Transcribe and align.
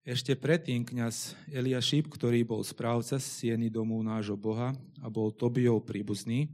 Ešte 0.00 0.32
predtým 0.32 0.80
kňaz 0.80 1.36
Eliašib, 1.52 2.08
ktorý 2.08 2.40
bol 2.40 2.64
správca 2.64 3.20
sieny 3.20 3.68
domu 3.68 4.00
nášho 4.00 4.32
Boha 4.32 4.72
a 5.04 5.06
bol 5.12 5.28
Tobijov 5.28 5.84
príbuzný, 5.84 6.48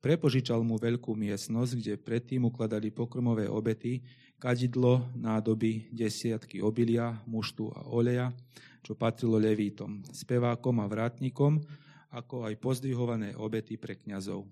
prepožičal 0.00 0.64
mu 0.64 0.80
veľkú 0.80 1.12
miestnosť, 1.12 1.72
kde 1.76 2.00
predtým 2.00 2.48
ukladali 2.48 2.88
pokrmové 2.88 3.44
obety, 3.44 4.00
kadidlo, 4.40 5.04
nádoby, 5.12 5.92
desiatky 5.92 6.64
obilia, 6.64 7.20
muštu 7.28 7.68
a 7.76 7.92
oleja, 7.92 8.32
čo 8.80 8.96
patrilo 8.96 9.36
levítom, 9.36 10.00
spevákom 10.08 10.80
a 10.80 10.88
vrátnikom, 10.88 11.60
ako 12.08 12.48
aj 12.48 12.56
pozdvihované 12.56 13.36
obety 13.36 13.76
pre 13.76 14.00
kňazov. 14.00 14.48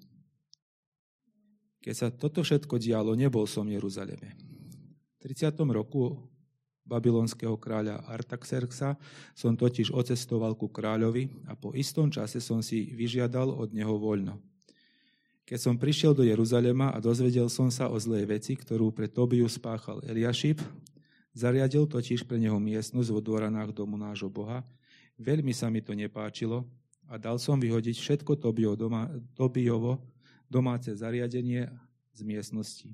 Keď 1.81 1.95
sa 1.97 2.13
toto 2.13 2.45
všetko 2.45 2.77
dialo, 2.77 3.17
nebol 3.17 3.49
som 3.49 3.65
v 3.65 3.81
Jeruzaleme. 3.81 4.37
V 5.17 5.25
30. 5.25 5.57
roku 5.73 6.21
babylonského 6.87 7.55
kráľa 7.57 8.03
Artaxerxa 8.09 8.99
som 9.37 9.55
totiž 9.55 9.95
ocestoval 9.95 10.59
ku 10.59 10.67
kráľovi 10.67 11.31
a 11.47 11.55
po 11.55 11.73
istom 11.77 12.11
čase 12.11 12.43
som 12.43 12.61
si 12.65 12.91
vyžiadal 12.93 13.53
od 13.53 13.71
neho 13.71 13.95
voľno. 13.97 14.41
Keď 15.51 15.59
som 15.59 15.75
prišiel 15.75 16.15
do 16.15 16.23
Jeruzalema 16.23 16.95
a 16.95 17.03
dozvedel 17.03 17.51
som 17.51 17.75
sa 17.75 17.91
o 17.91 17.99
zlej 17.99 18.23
veci, 18.31 18.55
ktorú 18.55 18.95
pre 18.95 19.11
Tobiu 19.11 19.51
spáchal 19.51 19.99
Eliašib, 20.07 20.63
zariadil 21.35 21.91
totiž 21.91 22.23
pre 22.23 22.39
neho 22.39 22.59
miestnosť 22.63 23.09
vo 23.11 23.19
dvoranách 23.19 23.75
domu 23.75 23.99
nášho 23.99 24.31
Boha. 24.31 24.63
Veľmi 25.19 25.51
sa 25.51 25.67
mi 25.67 25.83
to 25.83 25.91
nepáčilo 25.91 26.63
a 27.11 27.19
dal 27.19 27.43
som 27.43 27.59
vyhodiť 27.59 27.99
všetko 27.99 28.39
Tobiovo, 28.39 28.79
doma, 28.79 29.11
Tobiovo 29.35 29.99
domáce 30.47 30.95
zariadenie 30.95 31.67
z 32.15 32.21
miestnosti. 32.23 32.91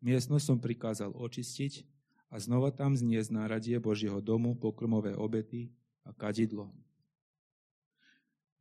Miestnosť 0.00 0.44
som 0.44 0.56
prikázal 0.60 1.12
očistiť 1.12 1.84
a 2.30 2.38
znova 2.38 2.70
tam 2.70 2.94
zniesť 2.94 3.34
náradie 3.34 3.76
Božieho 3.82 4.22
domu, 4.22 4.54
pokrmové 4.54 5.18
obety 5.18 5.74
a 6.06 6.14
kadidlo. 6.14 6.70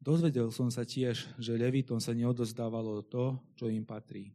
Dozvedel 0.02 0.50
som 0.50 0.74
sa 0.74 0.88
tiež, 0.88 1.28
že 1.38 1.60
Levitom 1.60 2.02
sa 2.02 2.18
neodozdávalo 2.18 3.06
to, 3.06 3.38
čo 3.54 3.70
im 3.70 3.86
patrí, 3.86 4.34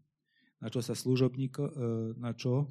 na 0.62 0.70
čo 0.70 0.78
sa, 0.84 0.94
e, 0.94 1.69
na 2.14 2.31
čo 2.36 2.69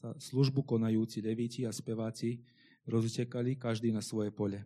sa 0.00 0.14
službu 0.16 0.62
konajúci 0.62 1.20
levíti 1.20 1.66
a 1.66 1.74
speváci 1.74 2.40
rozutekali 2.86 3.58
každý 3.58 3.90
na 3.90 4.00
svoje 4.00 4.30
pole. 4.30 4.62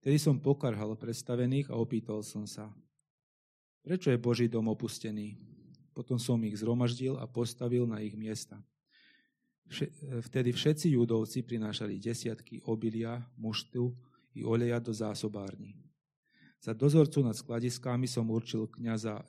Tedy 0.00 0.16
som 0.20 0.38
pokarhal 0.38 0.94
predstavených 0.94 1.72
a 1.72 1.80
opýtal 1.80 2.22
som 2.22 2.46
sa, 2.46 2.70
prečo 3.82 4.14
je 4.14 4.20
Boží 4.20 4.46
dom 4.46 4.70
opustený? 4.70 5.34
Potom 5.90 6.22
som 6.22 6.38
ich 6.46 6.58
zhromaždil 6.58 7.18
a 7.18 7.26
postavil 7.26 7.82
na 7.86 7.98
ich 7.98 8.14
miesta. 8.14 8.62
Vtedy 10.20 10.52
všetci 10.52 10.94
judovci 10.94 11.42
prinášali 11.42 11.98
desiatky 11.98 12.62
obilia, 12.68 13.24
muštu 13.34 13.90
i 14.36 14.44
oleja 14.44 14.78
do 14.78 14.92
zásobární. 14.92 15.74
Za 16.64 16.72
dozorcu 16.72 17.20
nad 17.20 17.36
skladiskami 17.36 18.08
som 18.08 18.24
určil 18.30 18.68
kniaza 18.72 19.20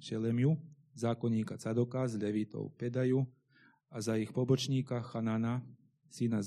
Šelemiu, 0.00 0.56
zákonníka 0.96 1.60
Cadoka 1.60 2.08
z 2.08 2.16
Levitov 2.16 2.72
Pedaju 2.80 3.28
a 3.92 4.00
za 4.00 4.16
ich 4.16 4.32
pobočníka 4.32 5.04
Chanana, 5.04 5.60
syna 6.08 6.40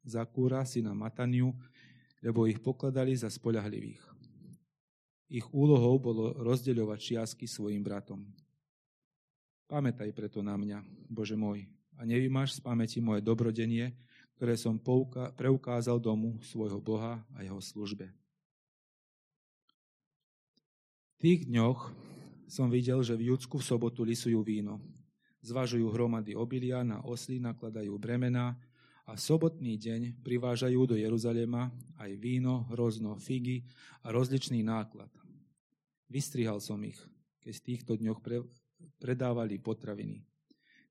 Zakúra, 0.00 0.64
syna 0.64 0.96
Mataniu, 0.96 1.52
lebo 2.24 2.48
ich 2.48 2.56
pokladali 2.60 3.12
za 3.12 3.28
spoľahlivých. 3.28 4.00
Ich 5.30 5.46
úlohou 5.52 6.00
bolo 6.00 6.32
rozdeľovať 6.40 6.98
čiastky 6.98 7.44
svojim 7.44 7.84
bratom. 7.84 8.24
Pamätaj 9.68 10.10
preto 10.16 10.40
na 10.42 10.56
mňa, 10.56 10.82
Bože 11.06 11.36
môj, 11.36 11.68
a 12.00 12.08
nevymáš 12.08 12.56
z 12.56 12.64
pamäti 12.64 12.96
moje 13.04 13.20
dobrodenie, 13.20 13.92
ktoré 14.40 14.56
som 14.56 14.80
preukázal 15.36 16.00
domu 16.00 16.40
svojho 16.40 16.80
Boha 16.80 17.20
a 17.36 17.44
jeho 17.44 17.60
službe. 17.60 18.08
V 21.12 21.16
tých 21.20 21.44
dňoch 21.44 21.92
som 22.48 22.72
videl, 22.72 23.04
že 23.04 23.20
v 23.20 23.28
Judsku 23.28 23.60
v 23.60 23.68
sobotu 23.68 24.00
lisujú 24.00 24.40
víno. 24.40 24.80
Zvažujú 25.44 25.92
hromady 25.92 26.32
obilia, 26.32 26.80
na 26.80 27.04
osly 27.04 27.36
nakladajú 27.36 27.92
bremená 28.00 28.56
a 29.04 29.12
v 29.12 29.20
sobotný 29.20 29.76
deň 29.76 30.24
privážajú 30.24 30.80
do 30.88 30.96
Jeruzalema 30.96 31.68
aj 32.00 32.16
víno, 32.16 32.64
hrozno, 32.72 33.20
figy 33.20 33.60
a 34.00 34.08
rozličný 34.08 34.64
náklad. 34.64 35.12
Vystrihal 36.08 36.64
som 36.64 36.80
ich, 36.80 36.96
keď 37.44 37.52
v 37.60 37.64
týchto 37.68 37.92
dňoch 38.00 38.24
pre, 38.24 38.40
predávali 38.96 39.60
potraviny. 39.60 40.29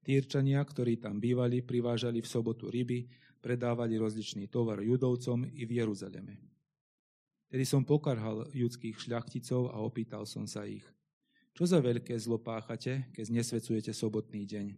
Týrčania, 0.09 0.65
ktorí 0.65 0.97
tam 0.97 1.21
bývali, 1.21 1.61
privážali 1.61 2.25
v 2.25 2.31
sobotu 2.33 2.65
ryby, 2.73 3.05
predávali 3.45 3.93
rozličný 3.93 4.49
tovar 4.49 4.81
judovcom 4.81 5.45
i 5.45 5.69
v 5.69 5.85
Jeruzaleme. 5.85 6.33
Tedy 7.45 7.61
som 7.61 7.85
pokarhal 7.85 8.49
judských 8.49 8.97
šľachticov 8.97 9.69
a 9.69 9.77
opýtal 9.85 10.25
som 10.25 10.49
sa 10.49 10.65
ich, 10.65 10.81
čo 11.53 11.69
za 11.69 11.77
veľké 11.77 12.17
zlo 12.17 12.41
páchate, 12.41 13.13
keď 13.13 13.25
nesvecujete 13.37 13.93
sobotný 13.93 14.49
deň? 14.49 14.73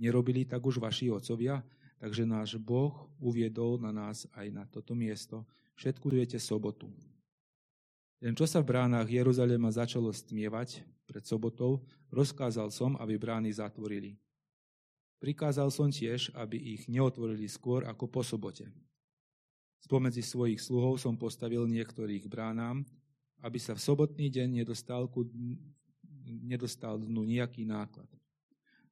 Nerobili 0.00 0.48
tak 0.48 0.64
už 0.64 0.80
vaši 0.80 1.12
otcovia, 1.12 1.60
takže 2.00 2.24
náš 2.24 2.56
Boh 2.56 3.12
uviedol 3.20 3.84
na 3.84 3.92
nás 3.92 4.24
aj 4.32 4.48
na 4.48 4.64
toto 4.64 4.96
miesto. 4.96 5.44
Všetkujete 5.76 6.40
sobotu. 6.40 6.88
Len 8.22 8.38
čo 8.38 8.46
sa 8.46 8.62
v 8.62 8.70
bránach 8.70 9.10
Jeruzalema 9.10 9.66
začalo 9.74 10.14
stmievať 10.14 10.86
pred 11.10 11.26
sobotou, 11.26 11.82
rozkázal 12.14 12.70
som, 12.70 12.94
aby 13.02 13.18
brány 13.18 13.50
zatvorili. 13.50 14.14
Prikázal 15.18 15.74
som 15.74 15.90
tiež, 15.90 16.30
aby 16.38 16.54
ich 16.78 16.86
neotvorili 16.86 17.50
skôr 17.50 17.82
ako 17.82 18.06
po 18.06 18.22
sobote. 18.22 18.70
Spomedzi 19.82 20.22
svojich 20.22 20.62
sluhov 20.62 21.02
som 21.02 21.18
postavil 21.18 21.66
niektorých 21.66 22.30
bránám, 22.30 22.86
aby 23.42 23.58
sa 23.58 23.74
v 23.74 23.82
sobotný 23.82 24.30
deň 24.30 24.62
nedostal, 24.62 25.10
ku, 25.10 25.26
nedostal 26.22 27.02
dnu 27.02 27.26
nejaký 27.26 27.66
náklad. 27.66 28.06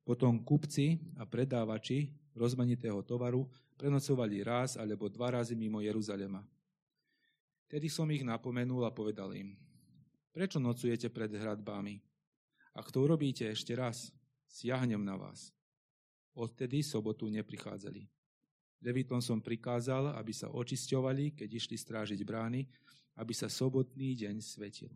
Potom 0.03 0.43
kupci 0.43 0.99
a 1.15 1.23
predávači 1.23 2.11
rozmanitého 2.35 2.99
tovaru 3.07 3.47
prenocovali 3.79 4.43
raz 4.43 4.75
alebo 4.75 5.07
dva 5.07 5.39
razy 5.39 5.55
mimo 5.55 5.79
Jeruzalema. 5.79 6.43
Tedy 7.71 7.87
som 7.87 8.11
ich 8.11 8.27
napomenul 8.27 8.83
a 8.83 8.91
povedal 8.91 9.31
im, 9.39 9.55
prečo 10.35 10.59
nocujete 10.59 11.07
pred 11.07 11.31
hradbami? 11.31 12.03
Ak 12.75 12.91
to 12.91 13.07
urobíte 13.07 13.47
ešte 13.47 13.79
raz, 13.79 14.11
siahnem 14.51 14.99
na 14.99 15.15
vás. 15.15 15.55
Odtedy 16.35 16.83
sobotu 16.83 17.31
neprichádzali. 17.31 18.11
Levitom 18.83 19.23
som 19.23 19.39
prikázal, 19.39 20.19
aby 20.19 20.35
sa 20.35 20.51
očisťovali, 20.51 21.39
keď 21.39 21.49
išli 21.63 21.79
strážiť 21.79 22.19
brány, 22.27 22.67
aby 23.23 23.31
sa 23.31 23.47
sobotný 23.47 24.19
deň 24.19 24.43
svetil. 24.43 24.91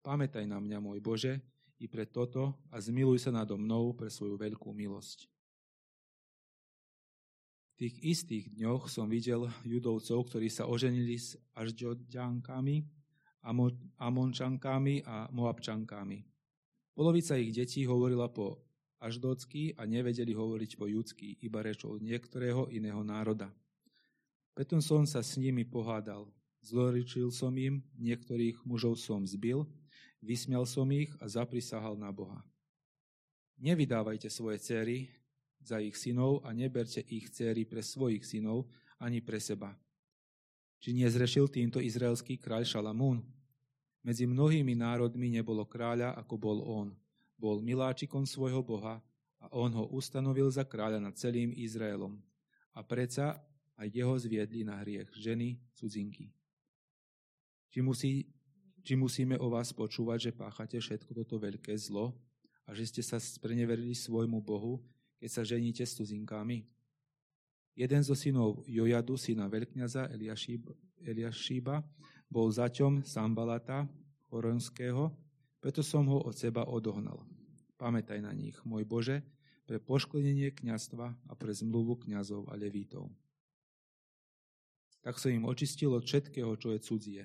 Pamätaj 0.00 0.48
na 0.48 0.56
mňa, 0.64 0.78
môj 0.80 1.00
Bože, 1.04 1.44
i 1.76 1.90
pre 1.90 2.08
toto 2.08 2.56
a 2.72 2.80
zmiluj 2.80 3.28
sa 3.28 3.34
nado 3.34 3.58
mnou 3.60 3.92
pre 3.92 4.08
svoju 4.08 4.40
veľkú 4.40 4.70
milosť 4.72 5.31
tých 7.82 7.98
istých 7.98 8.54
dňoch 8.54 8.86
som 8.86 9.10
videl 9.10 9.50
judovcov, 9.66 10.30
ktorí 10.30 10.46
sa 10.46 10.70
oženili 10.70 11.18
s 11.18 11.34
Ažďoďankami, 11.58 12.86
Amončankami 13.98 15.02
a 15.02 15.26
Moabčankami. 15.34 16.22
Polovica 16.94 17.34
ich 17.34 17.50
detí 17.50 17.82
hovorila 17.82 18.30
po 18.30 18.62
aždocky 19.02 19.74
a 19.74 19.82
nevedeli 19.82 20.30
hovoriť 20.30 20.78
po 20.78 20.86
judsky, 20.86 21.42
iba 21.42 21.58
rečou 21.58 21.98
niektorého 21.98 22.70
iného 22.70 23.02
národa. 23.02 23.50
Preto 24.54 24.78
som 24.78 25.02
sa 25.02 25.18
s 25.18 25.34
nimi 25.34 25.66
pohádal. 25.66 26.30
Zloričil 26.62 27.34
som 27.34 27.50
im, 27.58 27.82
niektorých 27.98 28.62
mužov 28.62 28.94
som 29.02 29.26
zbil, 29.26 29.66
vysmial 30.22 30.70
som 30.70 30.86
ich 30.94 31.10
a 31.18 31.26
zaprisahal 31.26 31.98
na 31.98 32.14
Boha. 32.14 32.46
Nevydávajte 33.58 34.30
svoje 34.30 34.62
cery 34.62 35.10
za 35.62 35.78
ich 35.78 35.94
synov 35.96 36.42
a 36.42 36.50
neberte 36.50 37.02
ich 37.06 37.30
céry 37.30 37.66
pre 37.66 37.80
svojich 37.80 38.26
synov 38.26 38.66
ani 38.98 39.22
pre 39.22 39.38
seba. 39.38 39.74
Či 40.82 40.98
nezrešil 40.98 41.46
týmto 41.46 41.78
izraelský 41.78 42.38
kráľ 42.42 42.66
Šalamún? 42.66 43.22
Medzi 44.02 44.26
mnohými 44.26 44.74
národmi 44.74 45.30
nebolo 45.30 45.62
kráľa, 45.62 46.18
ako 46.18 46.34
bol 46.34 46.58
on. 46.66 46.88
Bol 47.38 47.62
miláčikom 47.62 48.26
svojho 48.26 48.66
Boha 48.66 48.98
a 49.38 49.46
on 49.54 49.70
ho 49.78 49.86
ustanovil 49.94 50.50
za 50.50 50.66
kráľa 50.66 50.98
nad 50.98 51.14
celým 51.14 51.54
Izraelom. 51.54 52.18
A 52.74 52.82
predsa 52.82 53.38
aj 53.78 53.88
jeho 53.94 54.14
zviedli 54.18 54.66
na 54.66 54.82
hriech 54.82 55.10
ženy, 55.14 55.58
cudzinky. 55.74 56.34
Či, 57.70 57.80
musí, 57.82 58.26
či 58.82 58.98
musíme 58.98 59.38
o 59.38 59.50
vás 59.50 59.70
počúvať, 59.70 60.30
že 60.30 60.32
páchate 60.34 60.76
všetko 60.82 61.14
toto 61.14 61.38
veľké 61.38 61.74
zlo 61.78 62.14
a 62.66 62.74
že 62.74 62.90
ste 62.90 63.02
sa 63.02 63.18
spreneverili 63.18 63.94
svojmu 63.94 64.38
Bohu, 64.42 64.82
keď 65.22 65.30
sa 65.30 65.46
ženíte 65.46 65.86
s 65.86 65.94
cudzinkami? 65.94 66.66
Jeden 67.78 68.02
zo 68.02 68.18
synov 68.18 68.66
Jojadu, 68.66 69.14
syna 69.14 69.46
veľkňaza 69.46 70.10
Eliašíba, 70.10 70.74
Eliašíba, 70.98 71.78
bol 72.26 72.50
zaťom 72.50 73.06
Sambalata, 73.06 73.86
Horonského, 74.34 75.14
preto 75.62 75.78
som 75.86 76.10
ho 76.10 76.26
od 76.26 76.34
seba 76.34 76.66
odohnal. 76.66 77.22
Pamätaj 77.78 78.18
na 78.18 78.34
nich, 78.34 78.58
môj 78.66 78.82
Bože, 78.82 79.22
pre 79.62 79.78
poškodenie 79.78 80.50
kňazstva 80.58 81.06
a 81.30 81.32
pre 81.38 81.54
zmluvu 81.54 82.02
kňazov 82.02 82.50
a 82.50 82.58
levítov. 82.58 83.06
Tak 85.06 85.22
som 85.22 85.30
im 85.30 85.46
očistil 85.46 85.94
od 85.94 86.02
všetkého, 86.02 86.50
čo 86.58 86.74
je 86.74 86.82
cudzie. 86.82 87.24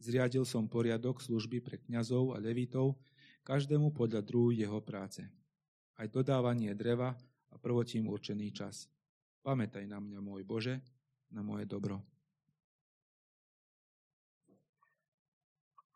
Zriadil 0.00 0.48
som 0.48 0.64
poriadok 0.64 1.20
služby 1.20 1.60
pre 1.60 1.76
kňazov 1.76 2.32
a 2.32 2.40
levitov, 2.40 2.96
každému 3.44 3.92
podľa 3.92 4.24
druhu 4.24 4.56
jeho 4.56 4.80
práce. 4.80 5.28
Aj 5.98 6.06
dodávanie 6.06 6.78
dreva 6.78 7.10
a 7.50 7.54
prvotím 7.58 8.06
určený 8.06 8.54
čas. 8.54 8.86
Pamätaj 9.42 9.82
na 9.90 9.98
mňa, 9.98 10.22
môj 10.22 10.46
Bože, 10.46 10.78
na 11.34 11.42
moje 11.42 11.66
dobro. 11.66 11.98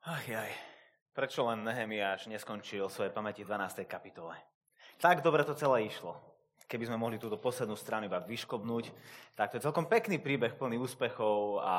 Ach 0.03 0.27
aj, 0.27 0.51
prečo 1.15 1.47
len 1.47 1.63
Nehemiáš 1.63 2.27
neskončil 2.27 2.91
svoje 2.91 3.15
pamäti 3.15 3.47
v 3.47 3.55
12. 3.55 3.87
kapitole? 3.87 4.35
Tak 4.99 5.23
dobre 5.23 5.47
to 5.47 5.55
celé 5.55 5.87
išlo 5.87 6.33
keby 6.73 6.89
sme 6.89 6.97
mohli 6.97 7.21
túto 7.21 7.37
poslednú 7.37 7.77
stranu 7.77 8.09
iba 8.09 8.25
vyškobnúť, 8.25 8.85
tak 9.37 9.53
to 9.53 9.61
je 9.61 9.67
celkom 9.69 9.85
pekný 9.85 10.17
príbeh 10.17 10.57
plný 10.57 10.81
úspechov 10.81 11.61
a, 11.61 11.77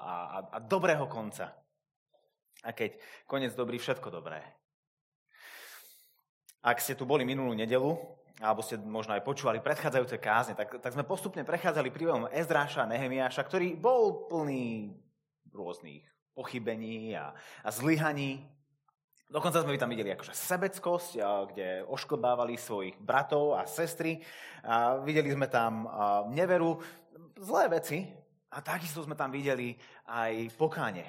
a, 0.00 0.14
a 0.48 0.58
dobrého 0.64 1.04
konca. 1.04 1.52
A 2.64 2.72
keď 2.72 2.96
koniec 3.28 3.52
dobrý, 3.52 3.76
všetko 3.76 4.08
dobré. 4.08 4.40
Ak 6.60 6.80
ste 6.84 6.92
tu 6.92 7.08
boli 7.08 7.24
minulú 7.24 7.56
nedelu, 7.56 7.96
alebo 8.40 8.60
ste 8.60 8.76
možno 8.76 9.16
aj 9.16 9.24
počúvali 9.24 9.60
predchádzajúce 9.64 10.16
kázne, 10.20 10.54
tak, 10.56 10.80
tak 10.80 10.92
sme 10.92 11.04
postupne 11.04 11.44
prechádzali 11.44 11.88
príbehom 11.92 12.28
Ezdráša 12.32 12.84
a 12.84 12.90
Nehemiáša, 12.92 13.44
ktorý 13.44 13.76
bol 13.76 14.28
plný 14.28 14.96
rôznych 15.52 16.04
pochybení 16.32 17.16
a, 17.16 17.36
a 17.64 17.68
zlyhaní, 17.68 18.44
Dokonca 19.30 19.62
sme 19.62 19.78
tam 19.78 19.94
videli 19.94 20.10
akože 20.10 20.34
sebeckosť, 20.34 21.22
kde 21.54 21.86
ošklbávali 21.86 22.58
svojich 22.58 22.98
bratov 22.98 23.54
a 23.54 23.62
sestry. 23.62 24.18
A 24.66 24.98
videli 25.06 25.30
sme 25.30 25.46
tam 25.46 25.86
neveru, 26.34 26.82
zlé 27.38 27.70
veci. 27.70 28.10
A 28.50 28.58
takisto 28.58 29.06
sme 29.06 29.14
tam 29.14 29.30
videli 29.30 29.78
aj 30.10 30.50
pokáne 30.58 31.06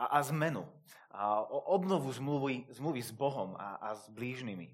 a, 0.00 0.16
a 0.16 0.24
zmenu. 0.24 0.64
A 1.12 1.44
obnovu 1.68 2.08
zmluvy, 2.12 2.72
zmluvy 2.72 3.00
s 3.04 3.12
Bohom 3.12 3.52
a, 3.56 3.76
a 3.80 3.88
s 3.92 4.08
blížnymi. 4.08 4.68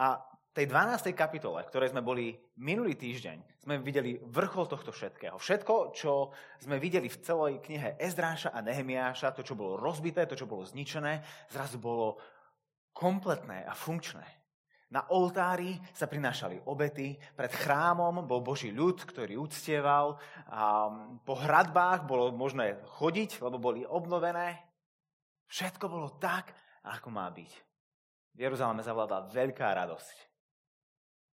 A 0.00 0.24
tej 0.58 0.66
12. 0.66 1.14
kapitole, 1.14 1.62
ktorej 1.62 1.94
sme 1.94 2.02
boli 2.02 2.34
minulý 2.58 2.98
týždeň, 2.98 3.62
sme 3.62 3.78
videli 3.78 4.18
vrchol 4.18 4.66
tohto 4.66 4.90
všetkého. 4.90 5.38
Všetko, 5.38 5.94
čo 5.94 6.34
sme 6.58 6.82
videli 6.82 7.06
v 7.06 7.20
celej 7.22 7.62
knihe 7.62 7.94
Ezdráša 7.94 8.50
a 8.50 8.58
Nehemiáša, 8.64 9.36
to, 9.36 9.46
čo 9.46 9.54
bolo 9.54 9.78
rozbité, 9.78 10.26
to, 10.26 10.34
čo 10.34 10.50
bolo 10.50 10.66
zničené, 10.66 11.22
zrazu 11.52 11.78
bolo 11.78 12.18
kompletné 12.90 13.62
a 13.68 13.76
funkčné. 13.76 14.37
Na 14.88 15.04
oltári 15.12 15.76
sa 15.92 16.08
prinášali 16.08 16.64
obety, 16.64 17.12
pred 17.36 17.52
chrámom 17.52 18.24
bol 18.24 18.40
Boží 18.40 18.72
ľud, 18.72 19.04
ktorý 19.04 19.36
uctieval, 19.36 20.16
a 20.48 20.88
po 21.20 21.36
hradbách 21.36 22.08
bolo 22.08 22.32
možné 22.32 22.80
chodiť, 22.96 23.44
lebo 23.44 23.60
boli 23.60 23.84
obnovené. 23.84 24.64
Všetko 25.52 25.92
bolo 25.92 26.16
tak, 26.16 26.56
ako 26.88 27.12
má 27.12 27.28
byť. 27.28 27.52
V 28.32 28.38
Jeruzaleme 28.40 28.80
zavládla 28.80 29.28
veľká 29.28 29.68
radosť. 29.76 30.16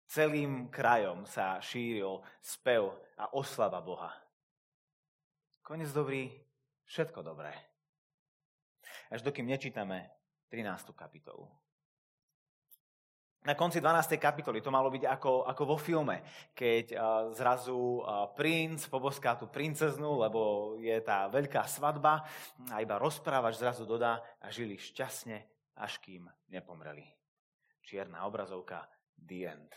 Celým 0.09 0.73
krajom 0.73 1.29
sa 1.29 1.61
šíril 1.61 2.25
spev 2.41 2.89
a 3.21 3.37
oslava 3.37 3.85
Boha. 3.85 4.13
Konec 5.61 5.93
dobrý, 5.93 6.29
všetko 6.89 7.21
dobré. 7.21 7.53
Až 9.13 9.21
dokým 9.21 9.45
nečítame 9.45 10.09
13. 10.49 10.93
kapitolu. 10.97 11.49
Na 13.43 13.59
konci 13.59 13.83
12. 13.83 14.23
kapitoly 14.23 14.63
to 14.63 14.71
malo 14.71 14.87
byť 14.87 15.03
ako, 15.03 15.51
ako 15.51 15.63
vo 15.67 15.75
filme, 15.75 16.23
keď 16.55 16.95
zrazu 17.35 17.99
princ 18.39 18.87
poboská 18.87 19.35
tú 19.35 19.51
princeznu, 19.51 20.23
lebo 20.23 20.75
je 20.79 20.95
tá 21.03 21.27
veľká 21.27 21.67
svadba 21.67 22.23
a 22.71 22.79
iba 22.79 23.03
rozprávač 23.03 23.59
zrazu 23.59 23.83
dodá 23.83 24.23
a 24.39 24.47
žili 24.47 24.79
šťastne, 24.79 25.43
až 25.75 25.99
kým 25.99 26.31
nepomreli. 26.55 27.03
Čierna 27.83 28.31
obrazovka, 28.31 28.87
the 29.19 29.51
end. 29.51 29.75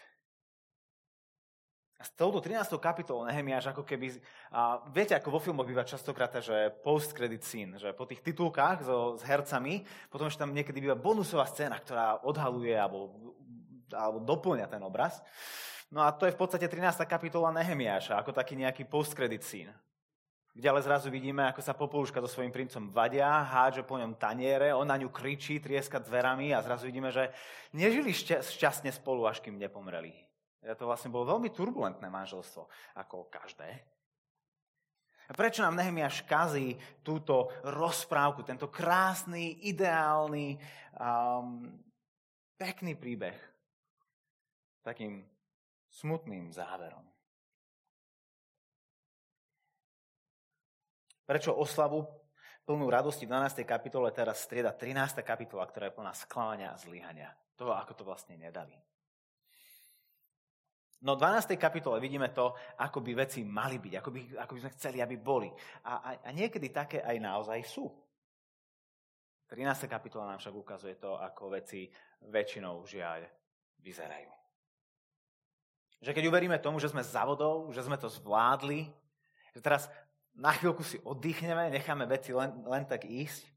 S 1.95 2.13
touto 2.13 2.38
13. 2.38 2.75
kapitolou 2.77 3.25
Nehemiáš 3.25 3.73
ako 3.73 3.81
keby, 3.81 4.19
a 4.53 4.77
viete, 4.94 5.17
ako 5.17 5.31
vo 5.31 5.39
filmoch 5.41 5.65
býva 5.65 5.81
častokrát, 5.81 6.38
že 6.38 6.69
post-credit 6.85 7.41
scene, 7.41 7.81
že 7.81 7.97
po 7.97 8.06
tých 8.06 8.21
titulkách 8.21 8.85
so, 8.85 9.17
s 9.17 9.25
hercami, 9.25 9.81
potom 10.12 10.29
ešte 10.29 10.44
tam 10.45 10.53
niekedy 10.53 10.85
býva 10.85 10.94
bonusová 10.94 11.50
scéna, 11.50 11.81
ktorá 11.81 12.21
odhaluje 12.21 12.77
alebo, 12.77 13.09
alebo 13.95 14.19
doplňa 14.19 14.68
ten 14.68 14.83
obraz. 14.83 15.24
No 15.89 16.03
a 16.03 16.12
to 16.12 16.27
je 16.27 16.36
v 16.36 16.39
podstate 16.39 16.68
13. 16.68 17.07
kapitola 17.07 17.56
Nehemiáša, 17.56 18.19
ako 18.19 18.36
taký 18.36 18.59
nejaký 18.59 18.83
post-credit 18.83 19.42
scene. 19.47 19.71
Kde 20.56 20.71
ale 20.71 20.80
zrazu 20.80 21.12
vidíme, 21.12 21.44
ako 21.51 21.59
sa 21.59 21.75
Popoluška 21.75 22.24
so 22.24 22.31
svojím 22.31 22.51
princom 22.51 22.88
vadia, 22.88 23.27
hádže 23.27 23.83
po 23.83 24.00
ňom 24.00 24.15
taniere, 24.15 24.71
on 24.71 24.88
na 24.88 24.95
ňu 24.95 25.12
kričí, 25.12 25.59
trieska 25.59 26.00
dverami 26.00 26.56
a 26.56 26.63
zrazu 26.63 26.88
vidíme, 26.88 27.12
že 27.12 27.27
nežili 27.75 28.15
šťastne 28.15 28.88
spolu, 28.95 29.27
až 29.27 29.44
kým 29.44 29.59
nepomreli. 29.59 30.15
To 30.63 30.88
vlastne 30.88 31.12
bolo 31.12 31.36
veľmi 31.36 31.51
turbulentné 31.51 32.07
manželstvo, 32.07 32.71
ako 32.95 33.27
každé. 33.27 33.68
Prečo 35.36 35.65
nám 35.65 35.75
Nehemiáš 35.75 36.24
kazí 36.24 36.80
túto 37.03 37.51
rozprávku, 37.65 38.45
tento 38.45 38.71
krásny, 38.71 39.59
ideálny, 39.68 40.56
um, 40.95 41.68
pekný 42.56 42.95
príbeh 42.95 43.54
takým 44.85 45.25
smutným 45.89 46.53
záverom? 46.53 47.01
Prečo 51.25 51.57
oslavu 51.57 52.05
plnú 52.69 52.85
radosti 52.85 53.25
v 53.25 53.33
12. 53.33 53.65
kapitole 53.65 54.13
teraz 54.13 54.45
strieda 54.45 54.69
13. 54.69 55.25
kapitola, 55.25 55.65
ktorá 55.65 55.89
je 55.89 55.97
plná 55.97 56.13
sklamania 56.13 56.69
a 56.69 56.77
zlyhania? 56.77 57.33
Toho, 57.57 57.73
ako 57.73 57.93
to 57.97 58.03
vlastne 58.05 58.37
nedali. 58.37 58.77
No 61.01 61.17
v 61.17 61.21
12. 61.21 61.57
kapitole 61.57 61.97
vidíme 62.01 62.29
to, 62.29 62.53
ako 62.81 63.01
by 63.01 63.25
veci 63.25 63.45
mali 63.45 63.81
byť, 63.81 63.93
ako 64.01 64.09
by, 64.09 64.21
ako 64.41 64.51
by 64.53 64.59
sme 64.65 64.75
chceli, 64.77 64.97
aby 65.01 65.17
boli. 65.17 65.49
A, 65.85 66.01
a, 66.01 66.09
a 66.25 66.29
niekedy 66.29 66.69
také 66.69 67.01
aj 67.01 67.17
naozaj 67.21 67.61
sú. 67.65 67.89
13. 69.49 69.85
kapitola 69.85 70.33
nám 70.33 70.41
však 70.41 70.55
ukazuje 70.57 70.97
to, 70.97 71.17
ako 71.21 71.53
veci 71.53 71.85
väčšinou 72.25 72.81
žiaľ 72.85 73.21
vyzerajú. 73.81 74.44
Že 76.03 76.12
keď 76.12 76.24
uveríme 76.27 76.57
tomu, 76.59 76.80
že 76.80 76.92
sme 76.92 77.03
vodou, 77.03 77.71
že 77.71 77.83
sme 77.83 77.95
to 77.95 78.12
zvládli, 78.12 78.92
že 79.55 79.62
teraz 79.63 79.88
na 80.36 80.51
chvíľku 80.51 80.84
si 80.84 81.00
oddychneme, 81.01 81.72
necháme 81.72 82.03
veci 82.05 82.36
len, 82.36 82.51
len 82.67 82.84
tak 82.84 83.08
ísť, 83.08 83.48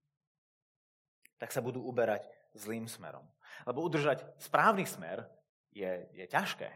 tak 1.38 1.50
sa 1.50 1.58
budú 1.58 1.82
uberať 1.82 2.26
zlým 2.54 2.86
smerom. 2.86 3.26
Lebo 3.66 3.82
udržať 3.82 4.22
správny 4.38 4.86
smer 4.86 5.26
je, 5.74 6.06
je 6.14 6.26
ťažké. 6.26 6.70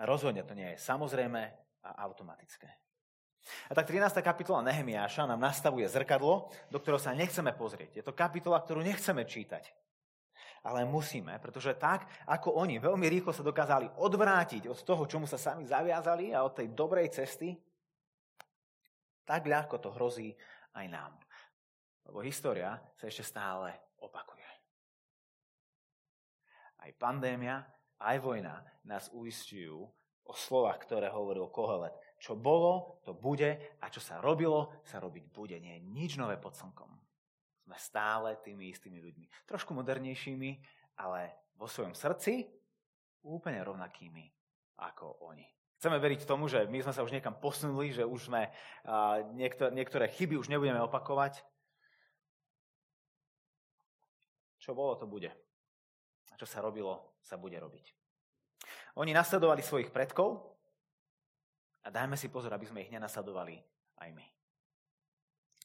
A 0.00 0.08
rozhodne 0.08 0.42
to 0.42 0.56
nie 0.56 0.74
je 0.74 0.82
samozrejme 0.82 1.42
a 1.84 1.90
automatické. 2.06 2.70
A 3.68 3.72
tak 3.72 3.88
13. 3.88 4.20
kapitola 4.20 4.62
Nehemiáša 4.62 5.26
nám 5.26 5.40
nastavuje 5.40 5.88
zrkadlo, 5.88 6.52
do 6.68 6.78
ktorého 6.78 7.00
sa 7.00 7.16
nechceme 7.16 7.52
pozrieť. 7.56 8.00
Je 8.00 8.04
to 8.04 8.16
kapitola, 8.16 8.60
ktorú 8.60 8.84
nechceme 8.84 9.24
čítať. 9.24 9.64
Ale 10.60 10.84
musíme, 10.84 11.40
pretože 11.40 11.72
tak, 11.80 12.04
ako 12.28 12.52
oni 12.60 12.76
veľmi 12.76 13.08
rýchlo 13.08 13.32
sa 13.32 13.40
dokázali 13.40 13.96
odvrátiť 13.96 14.68
od 14.68 14.76
toho, 14.84 15.08
čomu 15.08 15.24
sa 15.24 15.40
sami 15.40 15.64
zaviazali 15.64 16.36
a 16.36 16.44
od 16.44 16.52
tej 16.52 16.76
dobrej 16.76 17.08
cesty, 17.08 17.56
tak 19.24 19.48
ľahko 19.48 19.80
to 19.80 19.88
hrozí 19.96 20.36
aj 20.76 20.86
nám. 20.92 21.16
Lebo 22.04 22.20
história 22.20 22.76
sa 22.98 23.08
ešte 23.08 23.24
stále 23.24 23.72
opakuje. 24.04 24.44
Aj 26.80 26.90
pandémia, 26.96 27.64
aj 28.00 28.16
vojna 28.20 28.60
nás 28.84 29.08
uistujú 29.12 29.88
o 30.24 30.34
slovách, 30.36 30.84
ktoré 30.84 31.08
hovoril 31.08 31.48
Kohelet. 31.48 31.96
Čo 32.20 32.36
bolo, 32.36 33.00
to 33.04 33.16
bude 33.16 33.80
a 33.80 33.86
čo 33.88 34.00
sa 34.00 34.20
robilo, 34.20 34.80
sa 34.84 35.00
robiť 35.00 35.24
bude. 35.32 35.56
Nie 35.56 35.80
je 35.80 35.88
nič 35.88 36.20
nové 36.20 36.36
pod 36.36 36.52
slnkom. 36.52 37.09
Sme 37.70 37.78
stále 37.78 38.34
tými 38.42 38.66
istými 38.74 38.98
ľuďmi. 38.98 39.46
Trošku 39.46 39.70
modernejšími, 39.78 40.50
ale 40.98 41.54
vo 41.54 41.70
svojom 41.70 41.94
srdci 41.94 42.50
úplne 43.22 43.62
rovnakými 43.62 44.26
ako 44.74 45.22
oni. 45.30 45.46
Chceme 45.78 46.02
veriť 46.02 46.26
tomu, 46.26 46.50
že 46.50 46.66
my 46.66 46.82
sme 46.82 46.90
sa 46.90 47.06
už 47.06 47.14
niekam 47.14 47.38
posunuli, 47.38 47.94
že 47.94 48.02
už 48.02 48.26
sme 48.26 48.50
niektoré, 49.38 49.70
niektoré 49.70 50.10
chyby 50.10 50.34
už 50.34 50.50
nebudeme 50.50 50.82
opakovať. 50.82 51.46
Čo 54.58 54.74
bolo, 54.74 54.98
to 54.98 55.06
bude. 55.06 55.30
A 55.30 56.34
čo 56.34 56.50
sa 56.50 56.58
robilo, 56.58 57.14
sa 57.22 57.38
bude 57.38 57.54
robiť. 57.54 57.86
Oni 58.98 59.14
nasledovali 59.14 59.62
svojich 59.62 59.94
predkov 59.94 60.42
a 61.86 61.88
dajme 61.94 62.18
si 62.18 62.26
pozor, 62.34 62.50
aby 62.50 62.66
sme 62.66 62.82
ich 62.82 62.90
nenasledovali 62.90 63.62
aj 64.02 64.10
my. 64.10 64.26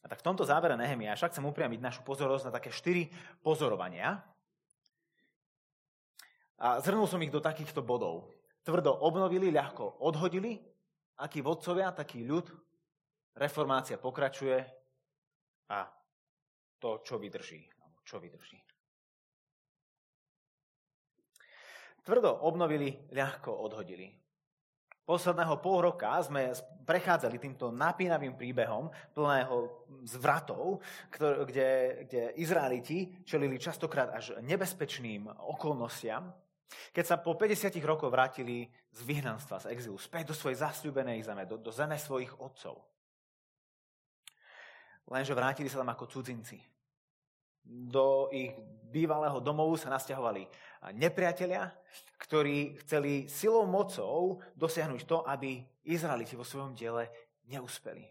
A 0.05 0.09
tak 0.09 0.21
v 0.21 0.27
tomto 0.29 0.45
závere 0.45 0.77
Nehemia 0.77 1.17
však 1.17 1.33
chcem 1.33 1.49
upriamiť 1.49 1.81
našu 1.81 2.01
pozornosť 2.05 2.45
na 2.45 2.53
také 2.53 2.69
štyri 2.69 3.09
pozorovania. 3.41 4.21
A 6.61 6.77
zhrnul 6.77 7.09
som 7.09 7.17
ich 7.25 7.33
do 7.33 7.41
takýchto 7.41 7.81
bodov. 7.81 8.29
tvrdo 8.61 8.93
obnovili, 9.01 9.49
ľahko 9.49 10.05
odhodili. 10.05 10.61
Akí 11.17 11.41
vodcovia, 11.41 11.89
taký 11.89 12.21
ľud. 12.21 12.53
Reformácia 13.33 13.97
pokračuje 13.97 14.61
a 15.73 15.89
to, 16.77 17.01
čo 17.01 17.17
vydrží. 17.17 17.65
Čo 18.05 18.21
vydrží. 18.21 18.61
Tvrdo 22.05 22.45
obnovili, 22.45 23.09
ľahko 23.09 23.49
odhodili. 23.49 24.13
Posledného 25.05 25.61
pol 25.61 25.85
roka 25.85 26.17
sme 26.25 26.49
prechádzali 26.81 27.37
týmto 27.37 27.69
napínavým 27.69 28.33
príbehom 28.33 28.89
plného 29.13 29.85
zvratov, 30.01 30.81
kde, 31.45 32.01
kde 32.09 32.33
Izraeliti 32.41 33.21
čelili 33.21 33.61
častokrát 33.61 34.09
až 34.09 34.33
nebezpečným 34.41 35.29
okolnostiam. 35.29 36.33
Keď 36.89 37.05
sa 37.05 37.21
po 37.21 37.37
50 37.37 37.77
rokoch 37.85 38.09
vrátili 38.09 38.65
z 38.89 38.99
vyhnanstva, 39.05 39.61
z 39.61 39.77
exilu, 39.77 40.01
späť 40.01 40.33
do 40.33 40.35
svojej 40.35 40.57
zasľúbenej 40.65 41.21
zeme, 41.21 41.45
do, 41.45 41.61
do 41.61 41.69
zeme 41.69 42.01
svojich 42.01 42.33
otcov. 42.41 42.81
Lenže 45.05 45.37
vrátili 45.37 45.69
sa 45.69 45.85
tam 45.85 45.93
ako 45.93 46.09
cudzinci. 46.09 46.57
Do 47.65 48.29
ich 48.29 48.53
bývalého 48.93 49.43
domovu 49.43 49.75
sa 49.75 49.91
nasťahovali 49.91 50.47
nepriatelia, 50.95 51.67
ktorí 52.21 52.79
chceli 52.85 53.27
silou 53.27 53.67
mocou 53.67 54.39
dosiahnuť 54.55 55.01
to, 55.03 55.25
aby 55.27 55.59
Izraeliti 55.83 56.39
vo 56.39 56.47
svojom 56.47 56.77
diele 56.77 57.09
neúspeli. 57.49 58.05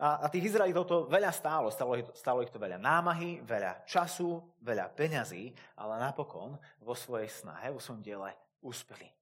A, 0.00 0.24
a 0.24 0.26
tých 0.32 0.48
Izraelitov 0.48 0.88
to 0.88 0.96
veľa 1.12 1.28
stálo. 1.28 1.68
Stalo, 1.68 1.92
stálo 2.16 2.40
ich 2.40 2.48
to 2.48 2.56
veľa 2.56 2.80
námahy, 2.80 3.44
veľa 3.44 3.84
času, 3.84 4.40
veľa 4.64 4.88
peňazí, 4.96 5.52
ale 5.76 6.00
napokon 6.00 6.56
vo 6.80 6.96
svojej 6.96 7.28
snahe, 7.28 7.68
vo 7.68 7.84
svojom 7.84 8.00
diele 8.00 8.32
úspeli. 8.64 9.19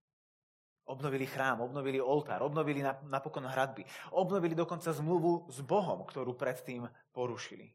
Obnovili 0.89 1.29
chrám, 1.29 1.61
obnovili 1.61 2.01
oltár, 2.01 2.41
obnovili 2.41 2.81
napokon 3.13 3.45
hradby, 3.45 3.85
obnovili 4.17 4.57
dokonca 4.57 4.89
zmluvu 4.89 5.53
s 5.53 5.61
Bohom, 5.61 6.01
ktorú 6.09 6.33
predtým 6.33 6.89
porušili. 7.13 7.69